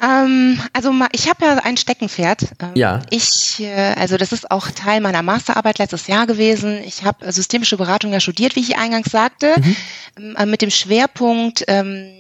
[0.02, 2.44] Ähm, also ich habe ja ein Steckenpferd.
[2.62, 3.02] Ähm, ja.
[3.10, 6.82] Ich, äh, also das ist auch Teil meiner Masterarbeit letztes Jahr gewesen.
[6.84, 9.76] Ich habe systemische Beratung ja studiert, wie ich eingangs sagte, mhm.
[10.18, 12.12] Ähm, äh, mit dem Schwerpunkt ähm,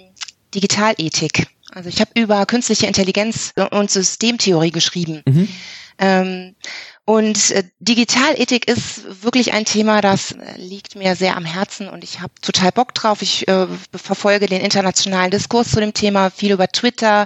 [0.56, 1.48] Digitalethik.
[1.74, 5.22] Also ich habe über künstliche Intelligenz und Systemtheorie geschrieben.
[5.26, 5.48] Mhm.
[6.00, 6.56] Ähm,
[7.06, 12.04] und äh, Digitalethik ist wirklich ein Thema, das äh, liegt mir sehr am Herzen und
[12.04, 13.22] ich habe total Bock drauf.
[13.22, 17.26] Ich äh, verfolge den internationalen Diskurs zu dem Thema viel über Twitter,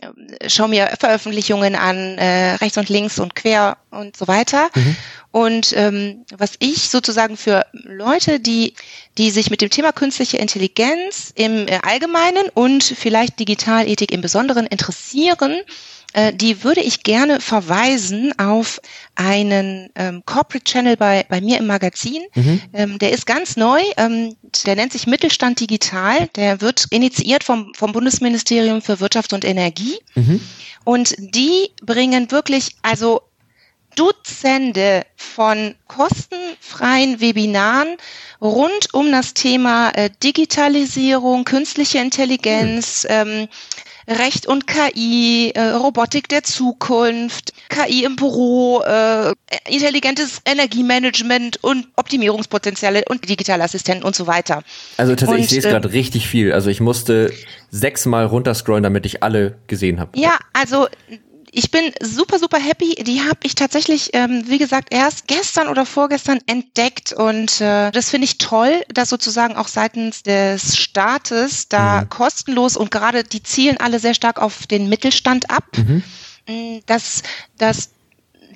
[0.00, 4.70] äh, schaue mir Veröffentlichungen an, äh, rechts und links und quer und so weiter.
[4.74, 4.96] Mhm.
[5.30, 8.72] Und ähm, was ich sozusagen für Leute, die,
[9.18, 15.60] die sich mit dem Thema künstliche Intelligenz im Allgemeinen und vielleicht Digitalethik im Besonderen interessieren,
[16.12, 18.80] äh, die würde ich gerne verweisen auf
[19.14, 22.22] einen ähm, Corporate Channel bei, bei mir im Magazin.
[22.34, 22.60] Mhm.
[22.72, 24.36] Ähm, der ist ganz neu, ähm,
[24.66, 26.28] der nennt sich Mittelstand Digital.
[26.36, 29.98] Der wird initiiert vom, vom Bundesministerium für Wirtschaft und Energie.
[30.14, 30.40] Mhm.
[30.84, 33.22] Und die bringen wirklich, also
[33.94, 37.96] Dutzende von kostenfreien Webinaren
[38.40, 43.10] rund um das Thema äh, Digitalisierung, künstliche Intelligenz, mhm.
[43.10, 43.48] ähm,
[44.08, 49.32] Recht und KI, äh, Robotik der Zukunft, KI im Büro, äh,
[49.68, 54.62] intelligentes Energiemanagement und Optimierungspotenziale und digitale Assistenten und so weiter.
[54.96, 56.52] Also tatsächlich, und, ich sehe es gerade äh, richtig viel.
[56.52, 57.32] Also ich musste
[57.70, 60.18] sechsmal runterscrollen, damit ich alle gesehen habe.
[60.18, 60.88] Ja, also
[61.54, 62.94] ich bin super, super happy.
[62.94, 68.08] Die habe ich tatsächlich, ähm, wie gesagt, erst gestern oder vorgestern entdeckt und äh, das
[68.08, 72.08] finde ich toll, dass sozusagen auch seitens des Staates da mhm.
[72.08, 75.64] kostenlos und gerade die zielen alle sehr stark auf den Mittelstand ab.
[75.76, 76.02] Mhm.
[76.48, 77.22] Mm, dass,
[77.58, 77.90] dass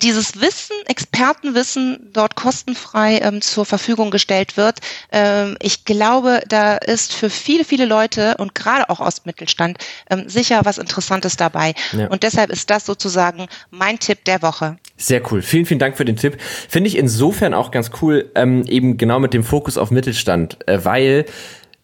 [0.03, 4.81] dieses Wissen, Expertenwissen dort kostenfrei ähm, zur Verfügung gestellt wird.
[5.13, 9.79] Ähm, ich glaube, da ist für viele, viele Leute und gerade auch aus Mittelstand
[10.11, 11.75] ähm, sicher was Interessantes dabei.
[11.93, 12.09] Ja.
[12.09, 14.79] Und deshalb ist das sozusagen mein Tipp der Woche.
[14.97, 15.43] Sehr cool.
[15.43, 16.39] Vielen, vielen Dank für den Tipp.
[16.41, 20.85] Finde ich insofern auch ganz cool, ähm, eben genau mit dem Fokus auf Mittelstand, äh,
[20.85, 21.27] weil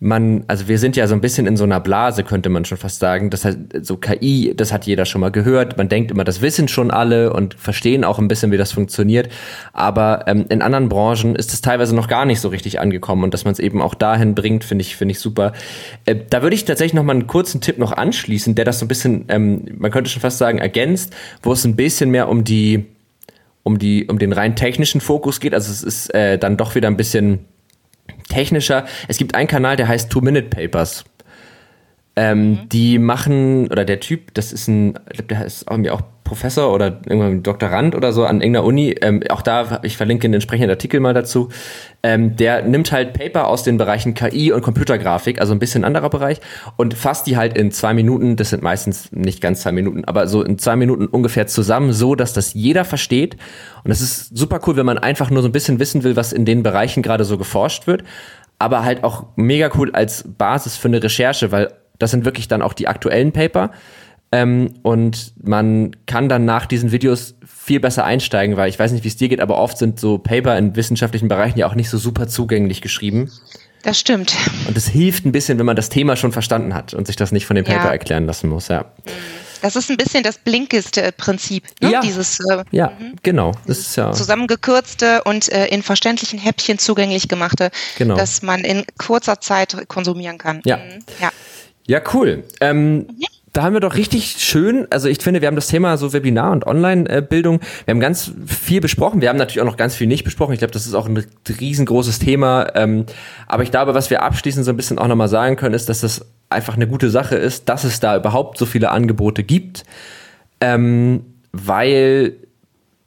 [0.02, 2.76] man, also wir sind ja so ein bisschen in so einer Blase, könnte man schon
[2.76, 3.30] fast sagen.
[3.30, 5.78] Das heißt, so KI, das hat jeder schon mal gehört.
[5.78, 9.28] Man denkt immer, das wissen schon alle und verstehen auch ein bisschen, wie das funktioniert.
[9.72, 13.32] Aber ähm, in anderen Branchen ist es teilweise noch gar nicht so richtig angekommen und
[13.32, 15.52] dass man es eben auch dahin bringt, finde ich, finde ich super.
[16.04, 18.86] Äh, da würde ich tatsächlich noch mal einen kurzen Tipp noch anschließen, der das so
[18.86, 22.42] ein bisschen, ähm, man könnte schon fast sagen, ergänzt, wo es ein bisschen mehr um
[22.42, 22.86] die,
[23.62, 25.54] um die, um den rein technischen Fokus geht.
[25.54, 27.44] Also es ist äh, dann doch wieder ein bisschen
[28.32, 28.86] technischer.
[29.08, 31.04] Es gibt einen Kanal, der heißt Two-Minute-Papers.
[32.14, 32.68] Ähm, mhm.
[32.68, 36.02] Die machen, oder der Typ, das ist ein, ich glaube, der ist irgendwie auch
[36.32, 38.96] Professor oder irgendwann Doktorand oder so an irgendeiner Uni.
[39.02, 41.50] Ähm, auch da, ich verlinke den entsprechenden Artikel mal dazu.
[42.02, 46.08] Ähm, der nimmt halt Paper aus den Bereichen KI und Computergrafik, also ein bisschen anderer
[46.08, 46.40] Bereich,
[46.78, 50.26] und fasst die halt in zwei Minuten, das sind meistens nicht ganz zwei Minuten, aber
[50.26, 53.34] so in zwei Minuten ungefähr zusammen, so dass das jeder versteht.
[53.84, 56.32] Und das ist super cool, wenn man einfach nur so ein bisschen wissen will, was
[56.32, 58.04] in den Bereichen gerade so geforscht wird.
[58.58, 62.62] Aber halt auch mega cool als Basis für eine Recherche, weil das sind wirklich dann
[62.62, 63.70] auch die aktuellen Paper.
[64.32, 69.04] Ähm, und man kann dann nach diesen Videos viel besser einsteigen, weil ich weiß nicht,
[69.04, 71.90] wie es dir geht, aber oft sind so Paper in wissenschaftlichen Bereichen ja auch nicht
[71.90, 73.30] so super zugänglich geschrieben.
[73.82, 74.34] Das stimmt.
[74.66, 77.32] Und es hilft ein bisschen, wenn man das Thema schon verstanden hat und sich das
[77.32, 77.90] nicht von dem Paper ja.
[77.90, 78.86] erklären lassen muss, ja.
[79.60, 81.92] Das ist ein bisschen das blinkeste Prinzip, ne?
[81.92, 82.00] ja.
[82.00, 83.14] dieses äh, ja, mhm.
[83.22, 83.52] genau.
[83.66, 88.16] Das ist ja zusammengekürzte und äh, in verständlichen Häppchen zugänglich gemachte, genau.
[88.16, 90.62] dass man in kurzer Zeit konsumieren kann.
[90.64, 91.04] Ja, mhm.
[91.20, 91.30] ja.
[91.86, 92.44] Ja, cool.
[92.60, 93.26] Ähm, mhm.
[93.52, 96.52] Da haben wir doch richtig schön, also ich finde, wir haben das Thema so Webinar
[96.52, 100.24] und Online-Bildung, wir haben ganz viel besprochen, wir haben natürlich auch noch ganz viel nicht
[100.24, 101.22] besprochen, ich glaube, das ist auch ein
[101.60, 103.04] riesengroßes Thema, ähm,
[103.46, 106.00] aber ich glaube, was wir abschließend so ein bisschen auch nochmal sagen können, ist, dass
[106.00, 109.84] das einfach eine gute Sache ist, dass es da überhaupt so viele Angebote gibt,
[110.62, 112.36] ähm, weil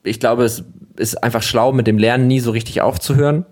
[0.04, 0.64] ich glaube, es
[0.96, 3.46] ist einfach schlau, mit dem Lernen nie so richtig aufzuhören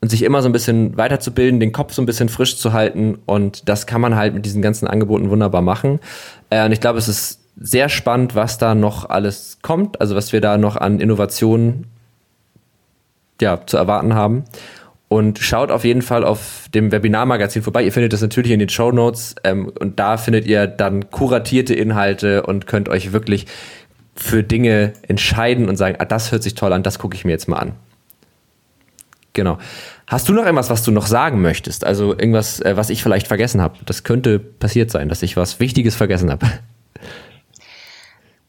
[0.00, 3.18] und sich immer so ein bisschen weiterzubilden, den Kopf so ein bisschen frisch zu halten.
[3.26, 6.00] Und das kann man halt mit diesen ganzen Angeboten wunderbar machen.
[6.50, 10.32] Äh, und ich glaube, es ist sehr spannend, was da noch alles kommt, also was
[10.32, 11.86] wir da noch an Innovationen
[13.40, 14.44] ja, zu erwarten haben.
[15.08, 17.84] Und schaut auf jeden Fall auf dem Webinarmagazin vorbei.
[17.84, 21.74] Ihr findet das natürlich in den Show Notes ähm, und da findet ihr dann kuratierte
[21.74, 23.46] Inhalte und könnt euch wirklich
[24.16, 27.32] für Dinge entscheiden und sagen, ah, das hört sich toll an, das gucke ich mir
[27.32, 27.72] jetzt mal an.
[29.36, 29.58] Genau.
[30.06, 31.84] Hast du noch irgendwas, was du noch sagen möchtest?
[31.84, 33.76] Also irgendwas, äh, was ich vielleicht vergessen habe?
[33.84, 36.46] Das könnte passiert sein, dass ich was Wichtiges vergessen habe.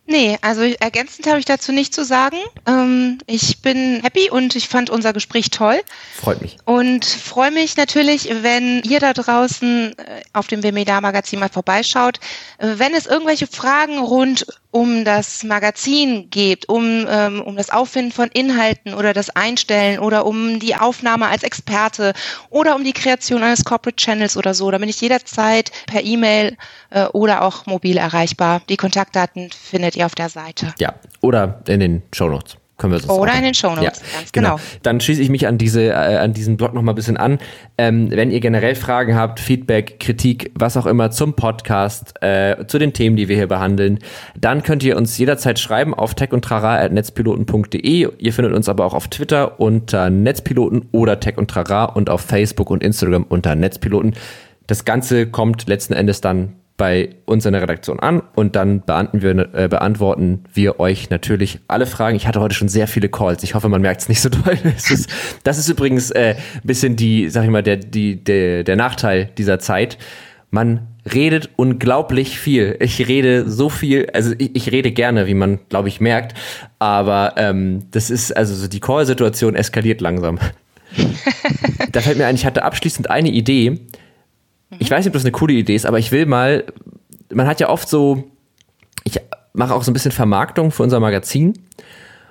[0.10, 2.38] Nee, also ergänzend habe ich dazu nicht zu sagen.
[2.66, 5.82] Ähm, ich bin happy und ich fand unser Gespräch toll.
[6.16, 6.56] Freut mich.
[6.64, 12.22] Und freue mich natürlich, wenn ihr da draußen äh, auf dem WMEDA Magazin mal vorbeischaut.
[12.60, 14.46] Äh, wenn es irgendwelche Fragen rund
[14.78, 20.28] um das Magazin geht, um, ähm, um das Auffinden von Inhalten oder das Einstellen oder
[20.28, 22.14] um die Aufnahme als Experte
[22.52, 26.58] oder um die Kreation eines Corporate Channels oder so, da bin ich jederzeit per E-Mail
[26.92, 28.62] äh, oder auch mobil erreichbar.
[28.70, 30.76] Die Kontaktdaten findet ihr auf der Seite.
[30.78, 32.58] Ja, oder in den Show Notes.
[32.78, 34.56] Können wir das Oder in den Shownotes, ja, ganz genau.
[34.58, 34.68] genau.
[34.84, 37.40] Dann schließe ich mich an diese, äh, an diesen Blog noch mal ein bisschen an.
[37.80, 42.78] Ähm, wenn ihr generell Fragen habt, Feedback, Kritik, was auch immer zum Podcast, äh, zu
[42.78, 43.98] den Themen, die wir hier behandeln,
[44.40, 48.10] dann könnt ihr uns jederzeit schreiben auf techundtrara.netzpiloten.de.
[48.16, 52.22] Ihr findet uns aber auch auf Twitter unter Netzpiloten oder Tech und Trara und auf
[52.22, 54.14] Facebook und Instagram unter Netzpiloten.
[54.68, 59.22] Das Ganze kommt letzten Endes dann bei uns in der Redaktion an und dann beantworten
[59.24, 62.16] wir, äh, beantworten wir euch natürlich alle Fragen.
[62.16, 63.42] Ich hatte heute schon sehr viele Calls.
[63.42, 64.58] Ich hoffe, man merkt es nicht so doll.
[64.64, 65.10] Das ist,
[65.44, 69.58] das ist übrigens äh, bisschen die, sag ich mal, der, die, der, der Nachteil dieser
[69.58, 69.98] Zeit.
[70.52, 72.78] Man redet unglaublich viel.
[72.80, 76.38] Ich rede so viel, also ich, ich rede gerne, wie man, glaube ich, merkt.
[76.78, 80.38] Aber ähm, das ist, also so die Call-Situation eskaliert langsam.
[81.92, 83.80] da fällt mir ein, ich hatte abschließend eine Idee
[84.70, 84.78] Mhm.
[84.80, 86.66] Ich weiß nicht, ob das eine coole Idee ist, aber ich will mal,
[87.34, 88.24] man hat ja oft so,
[89.04, 89.20] ich
[89.54, 91.54] mache auch so ein bisschen Vermarktung für unser Magazin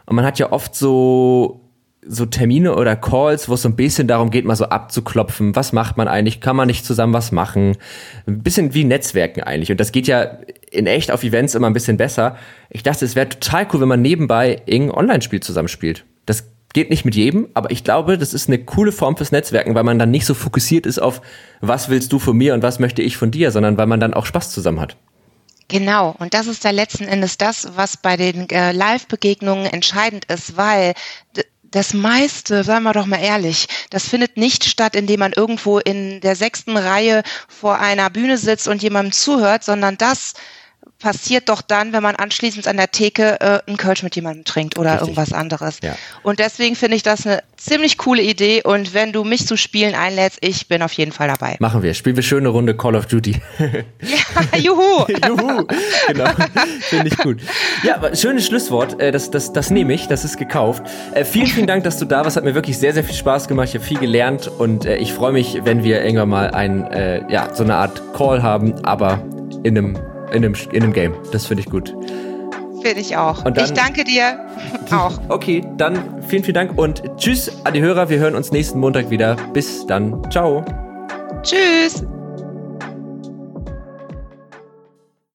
[0.06, 1.60] und man hat ja oft so
[2.08, 5.72] so Termine oder Calls, wo es so ein bisschen darum geht, mal so abzuklopfen, was
[5.72, 7.76] macht man eigentlich, kann man nicht zusammen was machen,
[8.26, 10.38] ein bisschen wie Netzwerken eigentlich und das geht ja
[10.70, 12.36] in echt auf Events immer ein bisschen besser.
[12.70, 16.04] Ich dachte, es wäre total cool, wenn man nebenbei irgendein Online-Spiel zusammenspielt.
[16.26, 16.44] Das
[16.76, 19.82] geht nicht mit jedem, aber ich glaube, das ist eine coole Form fürs Netzwerken, weil
[19.82, 21.22] man dann nicht so fokussiert ist auf,
[21.62, 24.12] was willst du von mir und was möchte ich von dir, sondern weil man dann
[24.12, 24.98] auch Spaß zusammen hat.
[25.68, 30.58] Genau, und das ist da letzten Endes das, was bei den äh, Live-Begegnungen entscheidend ist,
[30.58, 30.92] weil
[31.62, 36.20] das meiste, sagen wir doch mal ehrlich, das findet nicht statt, indem man irgendwo in
[36.20, 40.34] der sechsten Reihe vor einer Bühne sitzt und jemandem zuhört, sondern das
[40.98, 44.78] passiert doch dann, wenn man anschließend an der Theke äh, einen Kölsch mit jemandem trinkt
[44.78, 45.08] oder Richtig.
[45.08, 45.78] irgendwas anderes.
[45.82, 45.94] Ja.
[46.22, 49.94] Und deswegen finde ich das eine ziemlich coole Idee und wenn du mich zu Spielen
[49.94, 51.56] einlädst, ich bin auf jeden Fall dabei.
[51.58, 51.92] Machen wir.
[51.94, 53.36] Spielen wir schöne Runde Call of Duty.
[53.58, 55.06] ja, juhu.
[55.26, 55.66] juhu.
[56.08, 56.30] Genau.
[56.80, 57.40] Finde ich gut.
[57.82, 59.00] Ja, aber schönes Schlusswort.
[59.00, 60.06] Äh, das, das, das nehme ich.
[60.06, 60.82] Das ist gekauft.
[61.14, 62.36] Äh, vielen, vielen Dank, dass du da warst.
[62.36, 63.68] Hat mir wirklich sehr, sehr viel Spaß gemacht.
[63.68, 67.54] Ich habe viel gelernt und äh, ich freue mich, wenn wir irgendwann mal ein, ja,
[67.54, 69.22] so eine Art Call haben, aber
[69.62, 69.98] in einem
[70.32, 71.14] in dem, in dem Game.
[71.32, 71.94] Das finde ich gut.
[72.82, 73.42] Finde ich auch.
[73.42, 74.38] Dann, ich danke dir
[74.90, 75.18] auch.
[75.28, 78.08] Okay, dann vielen, vielen Dank und tschüss an die Hörer.
[78.08, 79.36] Wir hören uns nächsten Montag wieder.
[79.52, 80.22] Bis dann.
[80.30, 80.64] Ciao.
[81.42, 82.04] Tschüss.